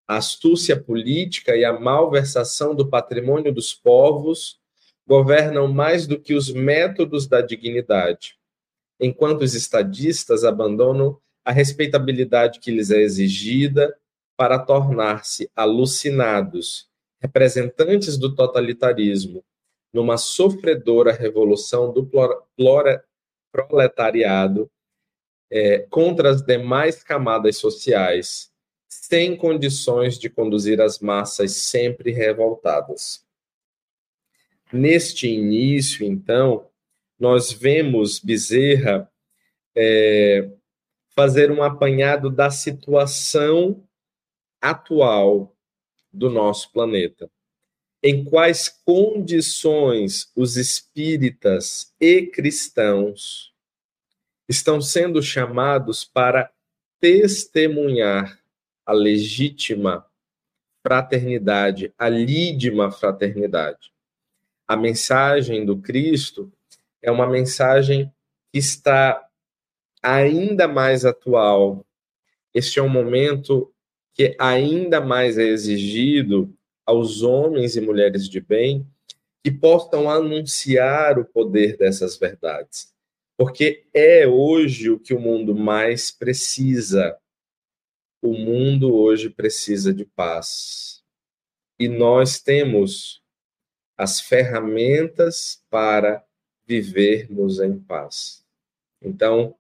[0.07, 4.59] a astúcia política e a malversação do patrimônio dos povos
[5.05, 8.37] governam mais do que os métodos da dignidade,
[8.99, 13.95] enquanto os estadistas abandonam a respeitabilidade que lhes é exigida
[14.35, 16.87] para tornar-se alucinados,
[17.19, 19.43] representantes do totalitarismo,
[19.93, 22.09] numa sofredora revolução do
[23.51, 24.69] proletariado
[25.49, 28.51] é, contra as demais camadas sociais,
[28.87, 33.25] sem condições de conduzir as massas sempre revoltadas.
[34.71, 36.69] Neste início, então,
[37.17, 39.09] nós vemos Bezerra
[39.75, 40.49] é,
[41.15, 43.83] fazer um apanhado da situação
[44.61, 45.55] atual
[46.11, 47.29] do nosso planeta.
[48.03, 53.53] Em quais condições os espíritas e cristãos
[54.47, 56.51] estão sendo chamados para
[56.99, 58.39] testemunhar
[58.85, 60.05] a legítima
[60.85, 63.91] fraternidade, a lídima fraternidade.
[64.67, 66.51] A mensagem do Cristo
[67.01, 68.11] é uma mensagem
[68.51, 69.27] que está
[70.01, 71.85] ainda mais atual.
[72.53, 73.73] Este é um momento
[74.13, 76.56] que ainda mais é exigido
[76.87, 78.87] aos homens e mulheres de bem
[79.43, 82.95] que possam anunciar o poder dessas verdades
[83.37, 87.15] porque é hoje o que o mundo mais precisa.
[88.19, 91.03] O mundo hoje precisa de paz.
[91.79, 93.21] E nós temos
[93.95, 96.25] as ferramentas para
[96.65, 98.43] vivermos em paz.
[98.99, 99.55] Então,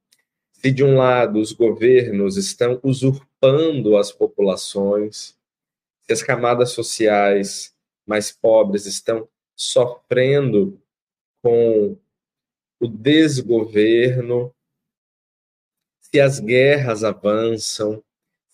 [0.51, 5.36] se de um lado os governos estão usurpando as populações,
[6.07, 10.81] se as camadas sociais mais pobres estão sofrendo
[11.43, 11.97] com
[12.79, 14.55] o desgoverno,
[15.99, 18.01] se as guerras avançam,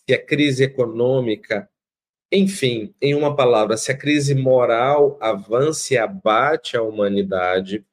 [0.03, 1.69] se a crise econômica,
[2.31, 7.85] enfim, em uma palavra, se a crise moral avança e abate a humanidade,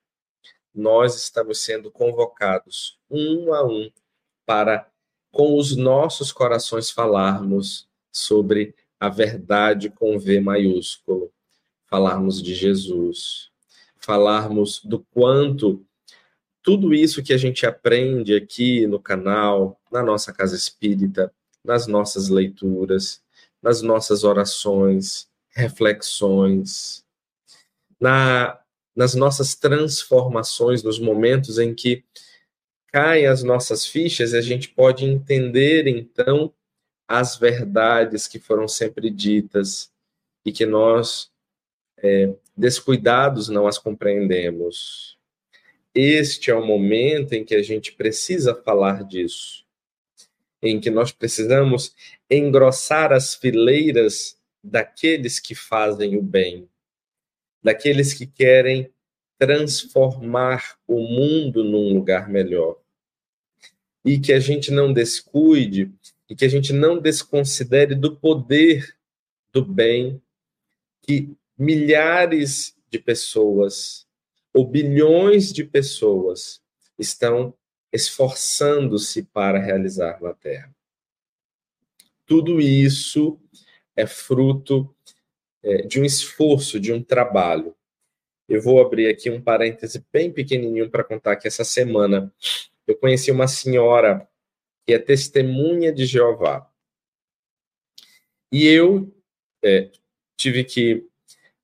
[0.74, 3.90] nós estamos sendo convocados um a um
[4.46, 4.90] para,
[5.30, 11.32] com os nossos corações, falarmos sobre a verdade com V maiúsculo,
[11.86, 13.50] falarmos de Jesus,
[13.96, 15.84] falarmos do quanto
[16.62, 21.32] tudo isso que a gente aprende aqui no canal, na nossa casa espírita,
[21.64, 23.22] nas nossas leituras,
[23.62, 27.04] nas nossas orações, reflexões,
[27.98, 28.60] na
[28.94, 32.04] nas nossas transformações, nos momentos em que
[32.92, 36.52] caem as nossas fichas e a gente pode entender então
[37.10, 39.92] as verdades que foram sempre ditas
[40.46, 41.28] e que nós,
[41.98, 45.18] é, descuidados, não as compreendemos.
[45.92, 49.66] Este é o momento em que a gente precisa falar disso,
[50.62, 51.92] em que nós precisamos
[52.30, 56.68] engrossar as fileiras daqueles que fazem o bem,
[57.60, 58.88] daqueles que querem
[59.36, 62.78] transformar o mundo num lugar melhor.
[64.04, 65.92] E que a gente não descuide
[66.30, 68.96] e que a gente não desconsidere do poder
[69.52, 70.22] do bem
[71.02, 74.06] que milhares de pessoas
[74.54, 76.62] ou bilhões de pessoas
[76.96, 77.52] estão
[77.92, 80.72] esforçando-se para realizar na Terra.
[82.24, 83.36] Tudo isso
[83.96, 84.94] é fruto
[85.64, 87.74] é, de um esforço, de um trabalho.
[88.48, 92.32] Eu vou abrir aqui um parêntese bem pequenininho para contar que essa semana
[92.86, 94.28] eu conheci uma senhora
[94.90, 96.68] que é testemunha de Jeová.
[98.50, 99.08] E eu
[99.62, 99.88] é,
[100.36, 101.06] tive que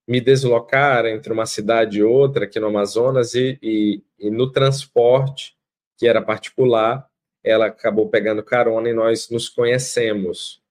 [0.06, 5.56] me deslocar entre uma cidade e outra aqui no Amazonas e, e, e no transporte,
[5.98, 7.10] que era particular,
[7.42, 10.62] ela acabou pegando carona e nós nos conhecemos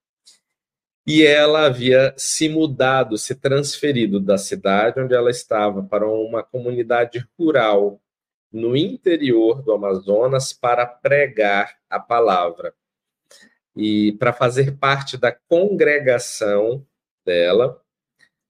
[1.06, 7.22] e ela havia se mudado, se transferido da cidade onde ela estava para uma comunidade
[7.38, 8.00] rural
[8.52, 12.74] no interior do Amazonas para pregar a palavra
[13.74, 16.86] e para fazer parte da congregação
[17.24, 17.82] dela,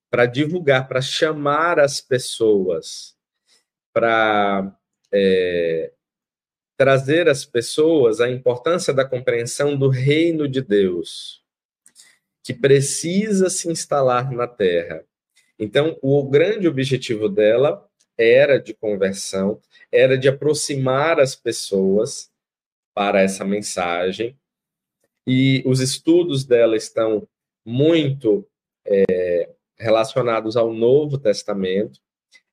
[0.09, 3.17] para divulgar, para chamar as pessoas,
[3.91, 4.73] para
[5.11, 5.91] é,
[6.77, 11.43] trazer às pessoas a importância da compreensão do reino de Deus
[12.47, 15.03] que precisa se instalar na Terra.
[15.59, 17.86] Então, o grande objetivo dela
[18.17, 19.61] era de conversão,
[19.91, 22.29] era de aproximar as pessoas
[22.93, 24.35] para essa mensagem.
[25.25, 27.27] E os estudos dela estão
[27.65, 28.47] muito
[28.85, 31.99] é, relacionados ao Novo Testamento.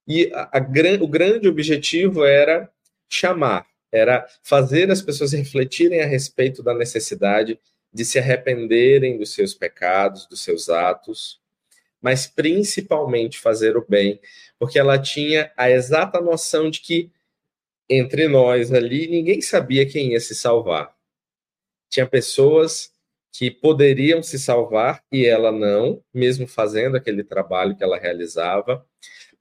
[0.07, 2.71] E a, a, o grande objetivo era
[3.09, 7.59] chamar, era fazer as pessoas refletirem a respeito da necessidade
[7.93, 11.41] de se arrependerem dos seus pecados, dos seus atos,
[12.05, 14.21] mas principalmente fazer o bem,
[14.59, 17.11] porque ela tinha a exata noção de que
[17.89, 20.95] entre nós ali ninguém sabia quem ia se salvar.
[21.89, 22.93] Tinha pessoas
[23.33, 28.87] que poderiam se salvar e ela não, mesmo fazendo aquele trabalho que ela realizava,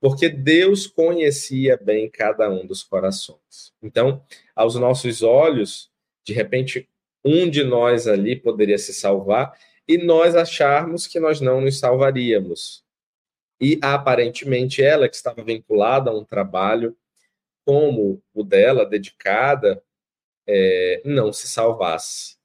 [0.00, 3.74] porque Deus conhecia bem cada um dos corações.
[3.82, 4.24] Então,
[4.56, 5.90] aos nossos olhos,
[6.24, 6.88] de repente,
[7.22, 9.52] um de nós ali poderia se salvar
[9.86, 12.84] e nós acharmos que nós não nos salvaríamos.
[13.60, 16.96] E aparentemente ela, que estava vinculada a um trabalho
[17.64, 19.82] como o dela, dedicada,
[20.46, 22.36] é, não se salvasse.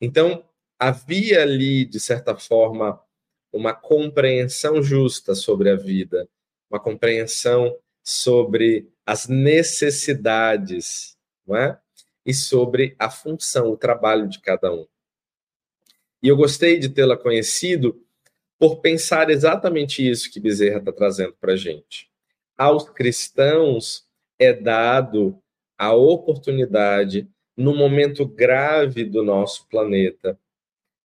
[0.00, 0.44] Então,
[0.78, 3.00] havia ali, de certa forma,
[3.52, 6.28] uma compreensão justa sobre a vida,
[6.70, 11.16] uma compreensão sobre as necessidades,
[11.46, 11.80] não é?
[12.24, 14.86] e sobre a função, o trabalho de cada um.
[16.22, 18.04] E eu gostei de tê-la conhecido
[18.58, 22.10] por pensar exatamente isso que Bezerra está trazendo para a gente.
[22.56, 24.04] Aos cristãos
[24.38, 25.40] é dado
[25.76, 30.38] a oportunidade, no momento grave do nosso planeta,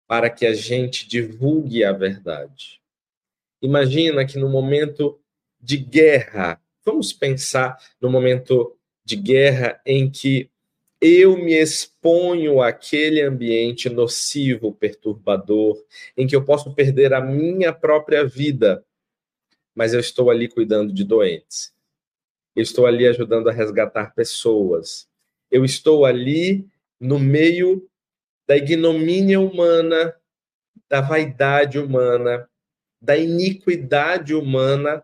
[0.06, 2.82] para que a gente divulgue a verdade.
[3.62, 5.20] Imagina que no momento
[5.60, 10.50] de guerra, vamos pensar no momento de guerra em que
[11.00, 15.84] eu me exponho àquele ambiente nocivo, perturbador,
[16.16, 18.84] em que eu posso perder a minha própria vida,
[19.76, 21.74] mas eu estou ali cuidando de doentes.
[22.56, 25.08] Eu estou ali ajudando a resgatar pessoas.
[25.52, 26.68] Eu estou ali
[27.00, 27.88] no meio
[28.48, 30.16] da ignomínia humana,
[30.90, 32.50] da vaidade humana,
[33.00, 35.04] da iniquidade humana,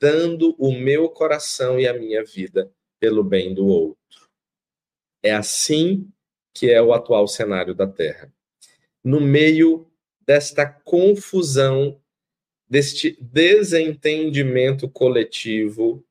[0.00, 4.28] dando o meu coração e a minha vida pelo bem do outro.
[5.24, 6.06] É assim
[6.52, 8.30] que é o atual cenário da Terra.
[9.02, 11.98] No meio desta confusão,
[12.68, 16.04] deste desentendimento coletivo,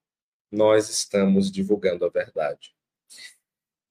[0.51, 2.73] nós estamos divulgando a verdade.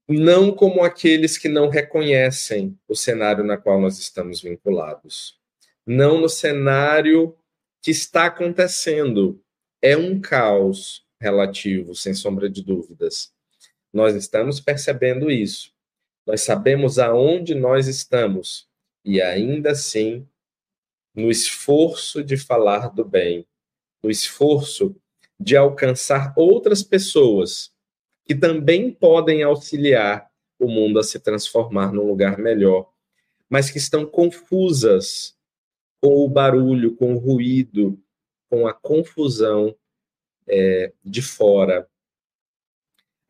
[0.08, 5.38] Não como aqueles que não reconhecem o cenário na qual nós estamos vinculados.
[5.86, 7.38] Não no cenário
[7.80, 9.40] que está acontecendo.
[9.80, 13.32] É um caos relativo, sem sombra de dúvidas.
[13.93, 15.72] Nós estamos percebendo isso.
[16.26, 18.68] Nós sabemos aonde nós estamos
[19.05, 20.26] e ainda assim,
[21.14, 23.47] no esforço de falar do bem,
[24.03, 24.95] no esforço
[25.38, 27.72] de alcançar outras pessoas
[28.24, 32.88] que também podem auxiliar o mundo a se transformar num lugar melhor,
[33.49, 35.36] mas que estão confusas
[36.01, 38.01] com o barulho, com o ruído,
[38.49, 39.74] com a confusão
[40.47, 41.88] é, de fora.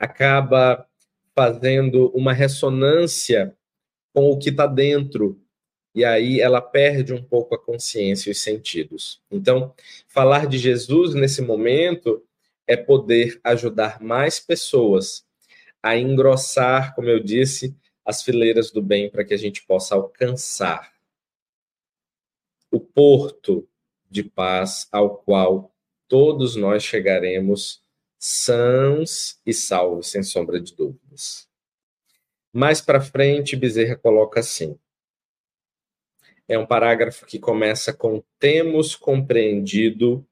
[0.02, 0.84] Acaba
[1.32, 3.56] fazendo uma ressonância
[4.12, 5.40] com o que está dentro,
[5.94, 9.22] e aí ela perde um pouco a consciência e os sentidos.
[9.30, 9.72] Então,
[10.08, 12.20] falar de Jesus nesse momento
[12.66, 15.24] é poder ajudar mais pessoas
[15.80, 20.92] a engrossar, como eu disse, as fileiras do bem para que a gente possa alcançar
[22.72, 23.68] o porto
[24.10, 25.72] de paz ao qual
[26.08, 27.81] todos nós chegaremos
[28.24, 31.48] sãos e salvos, sem sombra de dúvidas.
[32.52, 34.78] Mais para frente, Bezerra coloca assim:
[36.46, 40.24] é um parágrafo que começa com temos compreendido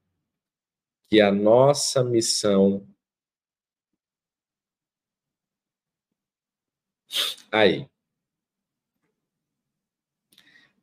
[1.09, 2.87] que a nossa missão
[7.51, 7.89] aí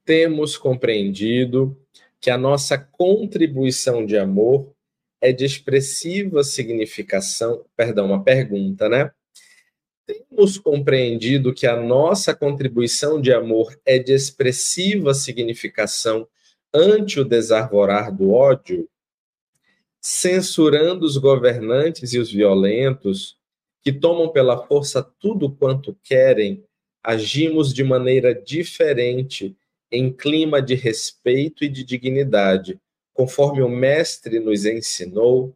[0.04, 1.74] temos compreendido
[2.20, 4.76] que a nossa contribuição de amor
[5.20, 9.10] é de expressiva significação, perdão, uma pergunta, né?
[10.06, 16.26] Temos compreendido que a nossa contribuição de amor é de expressiva significação
[16.72, 18.88] ante o desarvorar do ódio?
[20.00, 23.36] censurando os governantes e os violentos,
[23.82, 26.64] que tomam pela força tudo quanto querem,
[27.02, 29.56] agimos de maneira diferente,
[29.90, 32.78] em clima de respeito e de dignidade,
[33.18, 35.52] conforme o Mestre nos ensinou,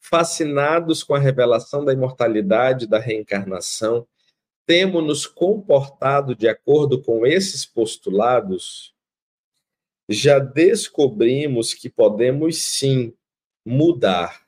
[0.00, 4.04] fascinados com a revelação da imortalidade da reencarnação,
[4.66, 8.92] temos-nos comportado de acordo com esses postulados?
[10.08, 13.14] Já descobrimos que podemos sim
[13.64, 14.42] mudar,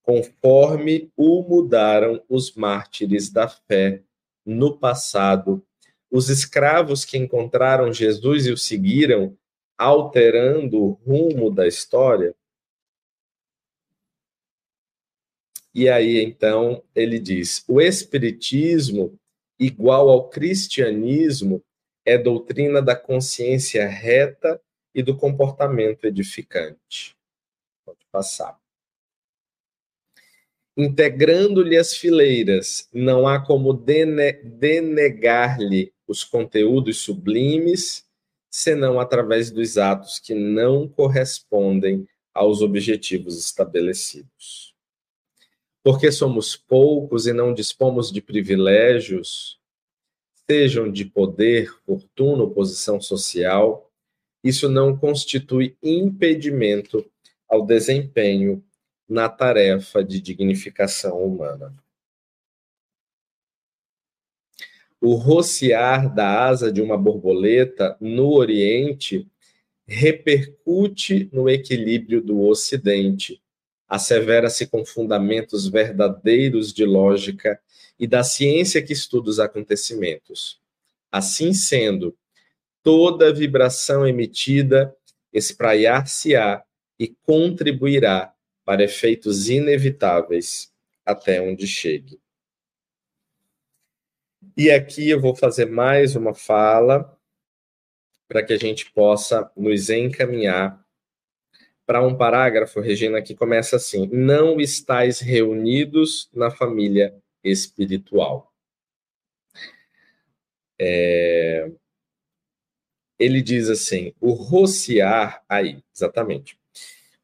[0.00, 4.02] conforme o mudaram os mártires da fé
[4.42, 5.62] no passado.
[6.10, 9.36] Os escravos que encontraram Jesus e o seguiram,
[9.82, 12.34] alterando o rumo da história.
[15.74, 19.18] E aí, então, ele diz: o Espiritismo,
[19.58, 21.62] igual ao cristianismo,
[22.04, 24.60] é doutrina da consciência reta
[24.94, 27.16] e do comportamento edificante.
[27.84, 28.60] Pode passar.
[30.76, 38.06] Integrando-lhe as fileiras, não há como dene denegar-lhe os conteúdos sublimes,
[38.52, 44.74] senão através dos atos que não correspondem aos objetivos estabelecidos.
[45.82, 49.58] Porque somos poucos e não dispomos de privilégios,
[50.48, 53.90] sejam de poder, fortuna ou posição social,
[54.44, 57.04] isso não constitui impedimento
[57.48, 58.62] ao desempenho
[59.08, 61.74] na tarefa de dignificação humana.
[65.04, 69.26] O rociar da asa de uma borboleta no Oriente
[69.84, 73.42] repercute no equilíbrio do Ocidente,
[73.88, 77.60] assevera-se com fundamentos verdadeiros de lógica
[77.98, 80.60] e da ciência que estuda os acontecimentos.
[81.10, 82.16] Assim sendo,
[82.80, 84.94] toda vibração emitida
[85.32, 86.62] espraiar-se-á
[86.96, 88.32] e contribuirá
[88.64, 90.72] para efeitos inevitáveis
[91.04, 92.21] até onde chegue.
[94.54, 97.18] E aqui eu vou fazer mais uma fala
[98.28, 100.84] para que a gente possa nos encaminhar
[101.86, 108.52] para um parágrafo, Regina, que começa assim: Não estáis reunidos na família espiritual.
[110.78, 111.70] É...
[113.18, 116.58] Ele diz assim: o rociar, aí, exatamente.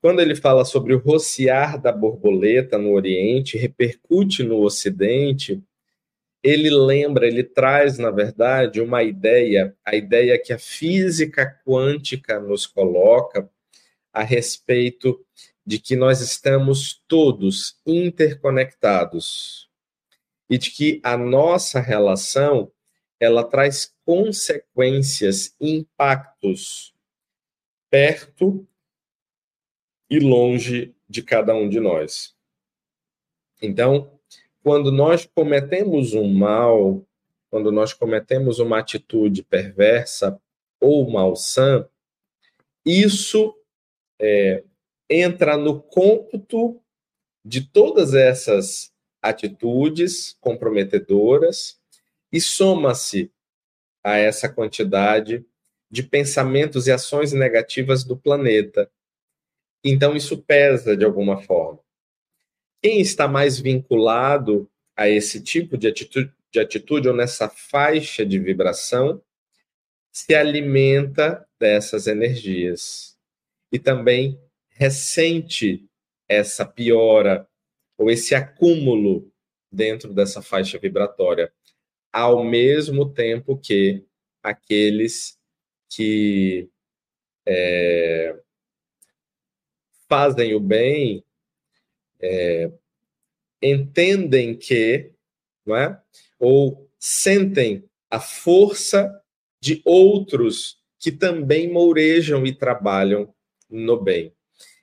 [0.01, 5.63] Quando ele fala sobre o rociar da borboleta no Oriente, repercute no Ocidente,
[6.43, 12.67] ele lembra, ele traz, na verdade, uma ideia, a ideia que a física quântica nos
[12.67, 13.51] coloca
[14.13, 15.25] a respeito
[15.67, 19.69] de que nós estamos todos interconectados
[20.49, 22.73] e de que a nossa relação
[23.21, 26.95] ela traz consequências, impactos
[27.91, 28.67] perto
[30.09, 32.35] e longe de cada um de nós.
[33.61, 34.18] Então,
[34.69, 37.03] quando nós cometemos um mal,
[37.51, 40.39] quando nós cometemos uma atitude perversa
[40.79, 41.89] ou malsã,
[42.85, 43.57] isso
[44.21, 44.63] é,
[45.09, 46.79] entra no cômputo
[47.43, 48.93] de todas essas
[49.23, 51.81] atitudes comprometedoras
[52.31, 53.33] e soma-se
[54.05, 55.47] a essa quantidade
[55.91, 58.93] de pensamentos e ações negativas do planeta,
[59.83, 61.79] então, isso pesa de alguma forma.
[62.83, 68.39] Quem está mais vinculado a esse tipo de atitude, de atitude ou nessa faixa de
[68.39, 69.23] vibração
[70.13, 73.17] se alimenta dessas energias.
[73.71, 75.87] E também ressente
[76.29, 77.49] essa piora
[77.97, 79.31] ou esse acúmulo
[79.71, 81.53] dentro dessa faixa vibratória,
[82.13, 84.05] ao mesmo tempo que
[84.43, 85.39] aqueles
[85.91, 86.71] que
[87.47, 88.39] é,
[90.09, 91.25] fazem o bem
[92.21, 92.71] é,
[93.63, 95.13] entendem que,
[95.67, 96.01] não é?
[96.39, 99.23] ou sentem a força
[99.61, 103.33] de outros que também mourejam e trabalham
[103.69, 104.33] no bem.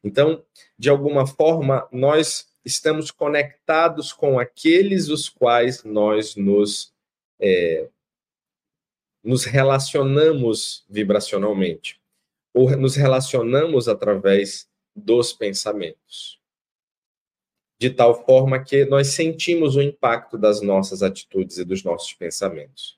[0.04, 0.44] Então,
[0.78, 6.94] de alguma forma, nós estamos conectados com aqueles os quais nós nos,
[7.40, 7.90] é,
[9.24, 12.00] nos relacionamos vibracionalmente,
[12.54, 16.40] ou nos relacionamos através dos pensamentos.
[17.80, 22.98] De tal forma que nós sentimos o impacto das nossas atitudes e dos nossos pensamentos.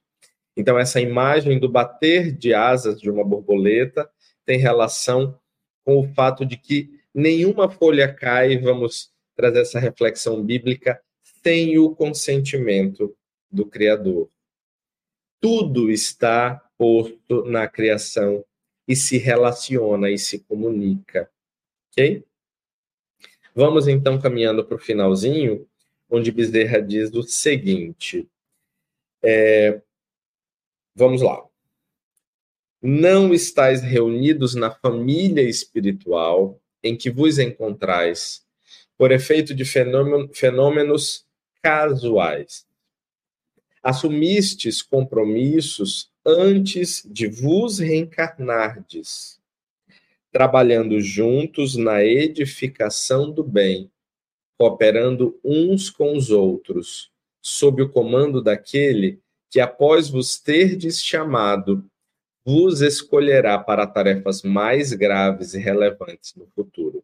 [0.56, 4.10] Então, essa imagem do bater de asas de uma borboleta
[4.46, 5.40] tem relação
[5.84, 11.02] com o fato de que nenhuma folha cai, vamos trazer essa reflexão bíblica,
[11.44, 13.16] sem o consentimento
[13.52, 14.30] do Criador.
[15.40, 18.44] Tudo está posto na criação
[18.88, 21.30] e se relaciona e se comunica.
[21.92, 22.24] Ok?
[23.58, 25.68] Vamos então caminhando para o finalzinho,
[26.08, 28.30] onde Bezerra diz o seguinte:
[29.20, 29.82] é,
[30.94, 31.44] vamos lá.
[32.80, 38.46] Não estáis reunidos na família espiritual em que vos encontrais,
[38.96, 41.26] por efeito de fenômenos
[41.60, 42.64] casuais.
[43.82, 49.42] Assumistes compromissos antes de vos reencarnardes,
[50.38, 53.90] trabalhando juntos na edificação do bem,
[54.56, 57.12] cooperando uns com os outros,
[57.42, 59.20] sob o comando daquele
[59.50, 61.84] que, após vos terdes chamado,
[62.46, 67.04] vos escolherá para tarefas mais graves e relevantes no futuro.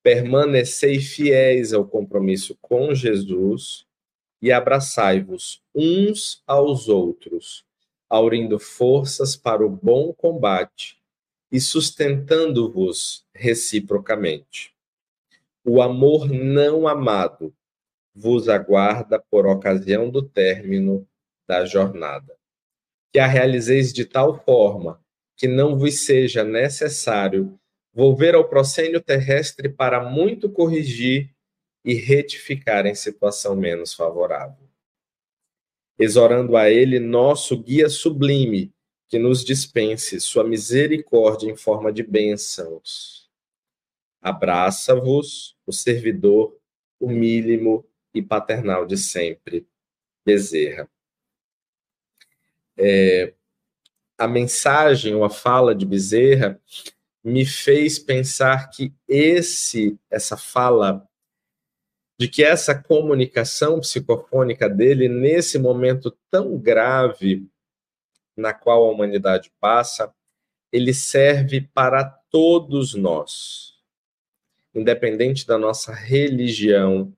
[0.00, 3.84] Permanecei fiéis ao compromisso com Jesus
[4.40, 7.64] e abraçai-vos uns aos outros,
[8.08, 10.99] aurindo forças para o bom combate
[11.50, 14.74] e sustentando-vos reciprocamente.
[15.64, 17.54] O amor não amado
[18.14, 21.06] vos aguarda por ocasião do término
[21.46, 22.40] da jornada
[23.12, 25.02] que a realizeis de tal forma
[25.36, 27.58] que não vos seja necessário
[27.92, 31.34] volver ao proscênio terrestre para muito corrigir
[31.84, 34.68] e retificar em situação menos favorável.
[35.98, 38.72] Exorando a ele nosso guia sublime,
[39.10, 43.28] que nos dispense sua misericórdia em forma de bênçãos.
[44.22, 46.56] Abraça-vos o servidor
[46.98, 47.84] humílimo
[48.14, 49.66] e paternal de sempre,
[50.24, 50.88] Bezerra
[52.80, 53.34] é,
[54.16, 56.58] a mensagem ou a fala de Bezerra
[57.22, 61.06] me fez pensar que esse essa fala
[62.18, 67.46] de que essa comunicação psicofônica dele nesse momento tão grave
[68.40, 70.12] na qual a humanidade passa,
[70.72, 73.74] ele serve para todos nós,
[74.74, 77.12] independente da nossa religião,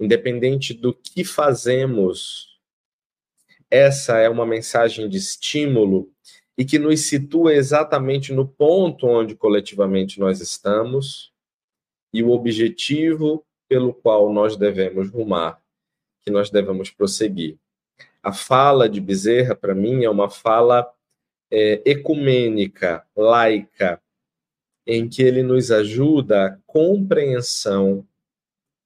[0.00, 2.56] independente do que fazemos
[3.70, 6.10] essa é uma mensagem de estímulo
[6.56, 11.32] e que nos situa exatamente no ponto onde coletivamente nós estamos
[12.12, 15.60] e o objetivo pelo qual nós devemos rumar,
[16.22, 17.58] que nós devemos prosseguir.
[18.26, 20.92] A fala de Bezerra, para mim, é uma fala
[21.48, 24.02] é, ecumênica, laica,
[24.84, 28.04] em que ele nos ajuda a compreensão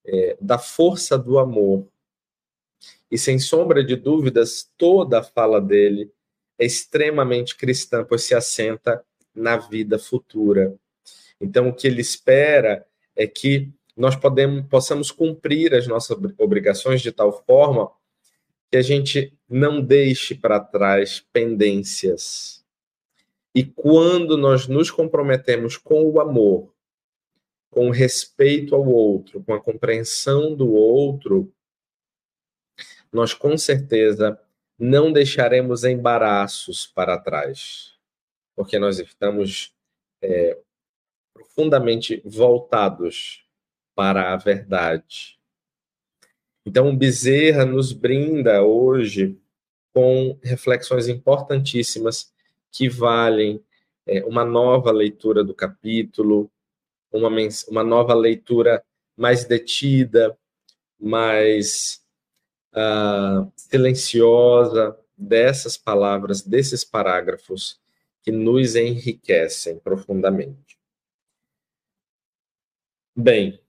[0.05, 1.88] é, da força do amor
[3.11, 6.12] e sem sombra de dúvidas, toda a fala dele
[6.59, 9.03] é extremamente cristã, pois se assenta
[9.34, 10.76] na vida futura.
[11.41, 12.86] Então, o que ele espera
[13.16, 17.91] é que nós podemos, possamos cumprir as nossas obrigações de tal forma
[18.71, 22.64] que a gente não deixe para trás pendências.
[23.55, 26.73] E quando nós nos comprometemos com o amor,
[27.68, 31.53] com o respeito ao outro, com a compreensão do outro,
[33.12, 34.41] nós com certeza
[34.79, 37.99] não deixaremos embaraços para trás,
[38.55, 39.75] porque nós estamos
[40.23, 40.57] é,
[41.35, 43.45] profundamente voltados
[43.97, 45.39] para a verdade.
[46.65, 49.39] Então, Bezerra nos brinda hoje
[49.93, 52.33] com reflexões importantíssimas
[52.71, 53.63] que valem
[54.07, 56.51] é, uma nova leitura do capítulo,
[57.13, 57.31] uma,
[57.69, 58.85] uma nova leitura
[59.17, 60.37] mais detida,
[60.99, 62.03] mais
[62.73, 67.81] uh, silenciosa dessas palavras, desses parágrafos
[68.23, 70.79] que nos enriquecem profundamente.
[73.17, 73.61] Bem,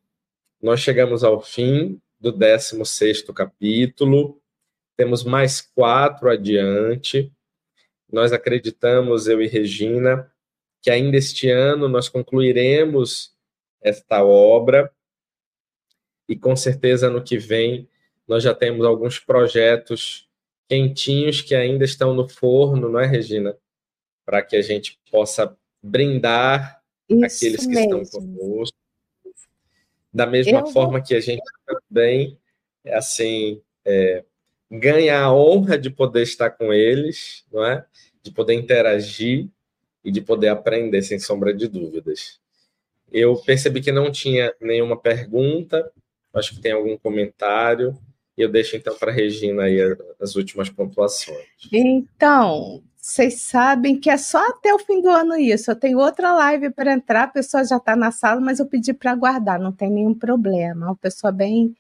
[0.62, 4.40] nós chegamos ao fim do 16 capítulo,
[4.96, 7.34] temos mais quatro adiante.
[8.12, 10.32] Nós acreditamos, eu e Regina,
[10.82, 13.34] que ainda este ano nós concluiremos
[13.82, 14.94] esta obra
[16.30, 17.90] e com certeza ano que vem
[18.28, 20.30] nós já temos alguns projetos
[20.70, 23.58] quentinhos que ainda estão no forno, não é, Regina?
[24.26, 28.02] Para que a gente possa brindar Isso aqueles que mesmo.
[28.02, 28.78] estão conosco.
[30.14, 31.04] Da mesma Eu forma vou...
[31.04, 32.38] que a gente também,
[32.88, 34.24] assim, é,
[34.70, 37.86] ganha a honra de poder estar com eles, não é?
[38.22, 39.48] De poder interagir
[40.04, 42.40] e de poder aprender, sem sombra de dúvidas.
[43.12, 45.92] Eu percebi que não tinha nenhuma pergunta,
[46.34, 47.98] acho que tem algum comentário.
[48.42, 49.80] Eu deixo então para a Regina aí
[50.20, 51.46] as últimas pontuações.
[51.72, 55.72] Então, vocês sabem que é só até o fim do ano isso.
[55.72, 58.94] Eu tenho outra live para entrar, a pessoa já está na sala, mas eu pedi
[58.94, 60.88] para aguardar, não tem nenhum problema.
[60.88, 61.76] Uma pessoa bem,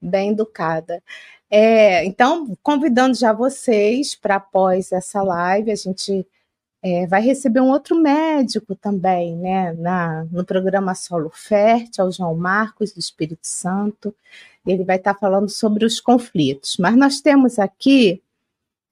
[0.00, 1.02] bem educada.
[1.50, 6.26] É, então, convidando já vocês para após essa live, a gente
[6.82, 12.10] é, vai receber um outro médico também, né, na, no programa Solo Fértil, é o
[12.10, 14.14] João Marcos, do Espírito Santo.
[14.66, 16.76] Ele vai estar falando sobre os conflitos.
[16.78, 18.20] Mas nós temos aqui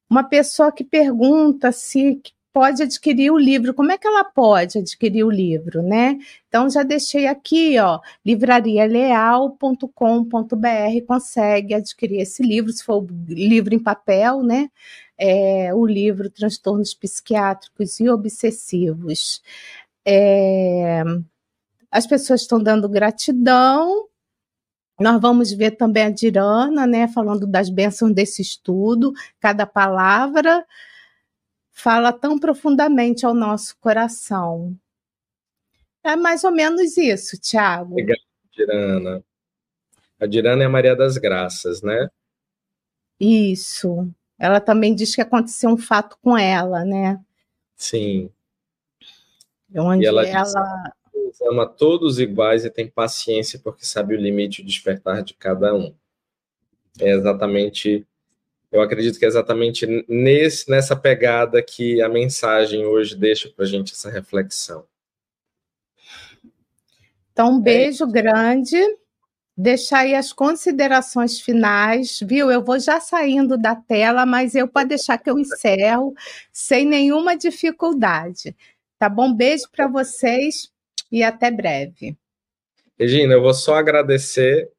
[0.09, 2.21] uma pessoa que pergunta se
[2.53, 3.75] pode adquirir o livro.
[3.75, 6.19] Como é que ela pode adquirir o livro, né?
[6.49, 14.43] Então já deixei aqui, ó, livrarialeal.com.br, consegue adquirir esse livro, se for livro em papel,
[14.43, 14.71] né?
[15.19, 19.43] É, o livro Transtornos Psiquiátricos e Obsessivos.
[20.07, 21.03] É,
[21.91, 24.07] as pessoas estão dando gratidão.
[24.99, 30.65] Nós vamos ver também a Dirana, né, falando das bênçãos desse estudo, cada palavra
[31.81, 34.77] fala tão profundamente ao nosso coração.
[36.03, 37.93] É mais ou menos isso, Tiago.
[37.93, 38.21] Obrigado,
[38.53, 39.25] Dirana.
[40.19, 42.09] A Dirana é a Maria das Graças, né?
[43.19, 44.09] Isso.
[44.39, 47.21] Ela também diz que aconteceu um fato com ela, né?
[47.77, 48.31] Sim.
[49.75, 50.93] Onde e ela, ela...
[51.15, 55.35] Diz, ama todos iguais e tem paciência porque sabe o limite e o despertar de
[55.35, 55.95] cada um.
[56.99, 58.07] É exatamente
[58.71, 63.69] eu acredito que é exatamente nesse, nessa pegada que a mensagem hoje deixa para a
[63.69, 64.85] gente essa reflexão.
[67.33, 68.11] Então, um é beijo é.
[68.11, 68.79] grande.
[69.57, 72.51] Deixar aí as considerações finais, viu?
[72.51, 76.15] Eu vou já saindo da tela, mas eu pode deixar que eu encerro
[76.51, 78.57] sem nenhuma dificuldade.
[78.99, 79.35] Tá bom?
[79.35, 80.71] Beijo para vocês
[81.11, 82.17] e até breve.
[82.99, 84.71] Regina, eu vou só agradecer,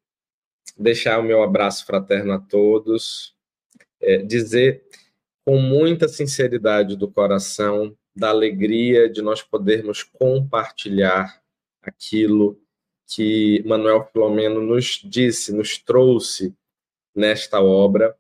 [0.77, 3.30] deixar o meu abraço fraterno a todos,
[4.01, 4.83] é, dizer
[5.45, 11.41] com muita sinceridade do coração da alegria de nós podermos compartilhar
[11.81, 12.59] aquilo
[13.07, 16.53] que Manuel Filomeno nos disse, nos trouxe
[17.15, 18.15] nesta obra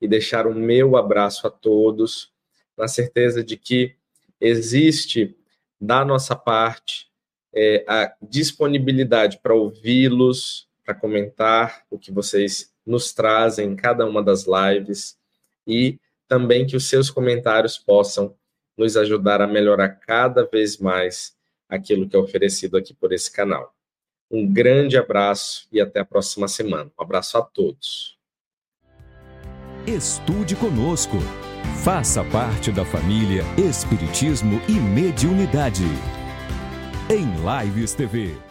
[0.00, 2.32] e deixar o meu abraço a todos,
[2.76, 3.96] na certeza de que
[4.40, 5.36] existe
[5.80, 7.10] da nossa parte
[7.54, 14.22] é, a disponibilidade para ouvi-los, para comentar o que vocês nos trazem em cada uma
[14.22, 15.15] das lives
[15.66, 15.98] e
[16.28, 18.34] também que os seus comentários possam
[18.76, 21.34] nos ajudar a melhorar cada vez mais
[21.68, 23.74] aquilo que é oferecido aqui por esse canal.
[24.30, 26.90] Um grande abraço e até a próxima semana.
[26.98, 28.18] Um abraço a todos.
[29.86, 31.16] Estude conosco.
[31.84, 35.84] Faça parte da família Espiritismo e Mediunidade.
[37.08, 37.24] Em
[37.64, 38.45] Lives TV.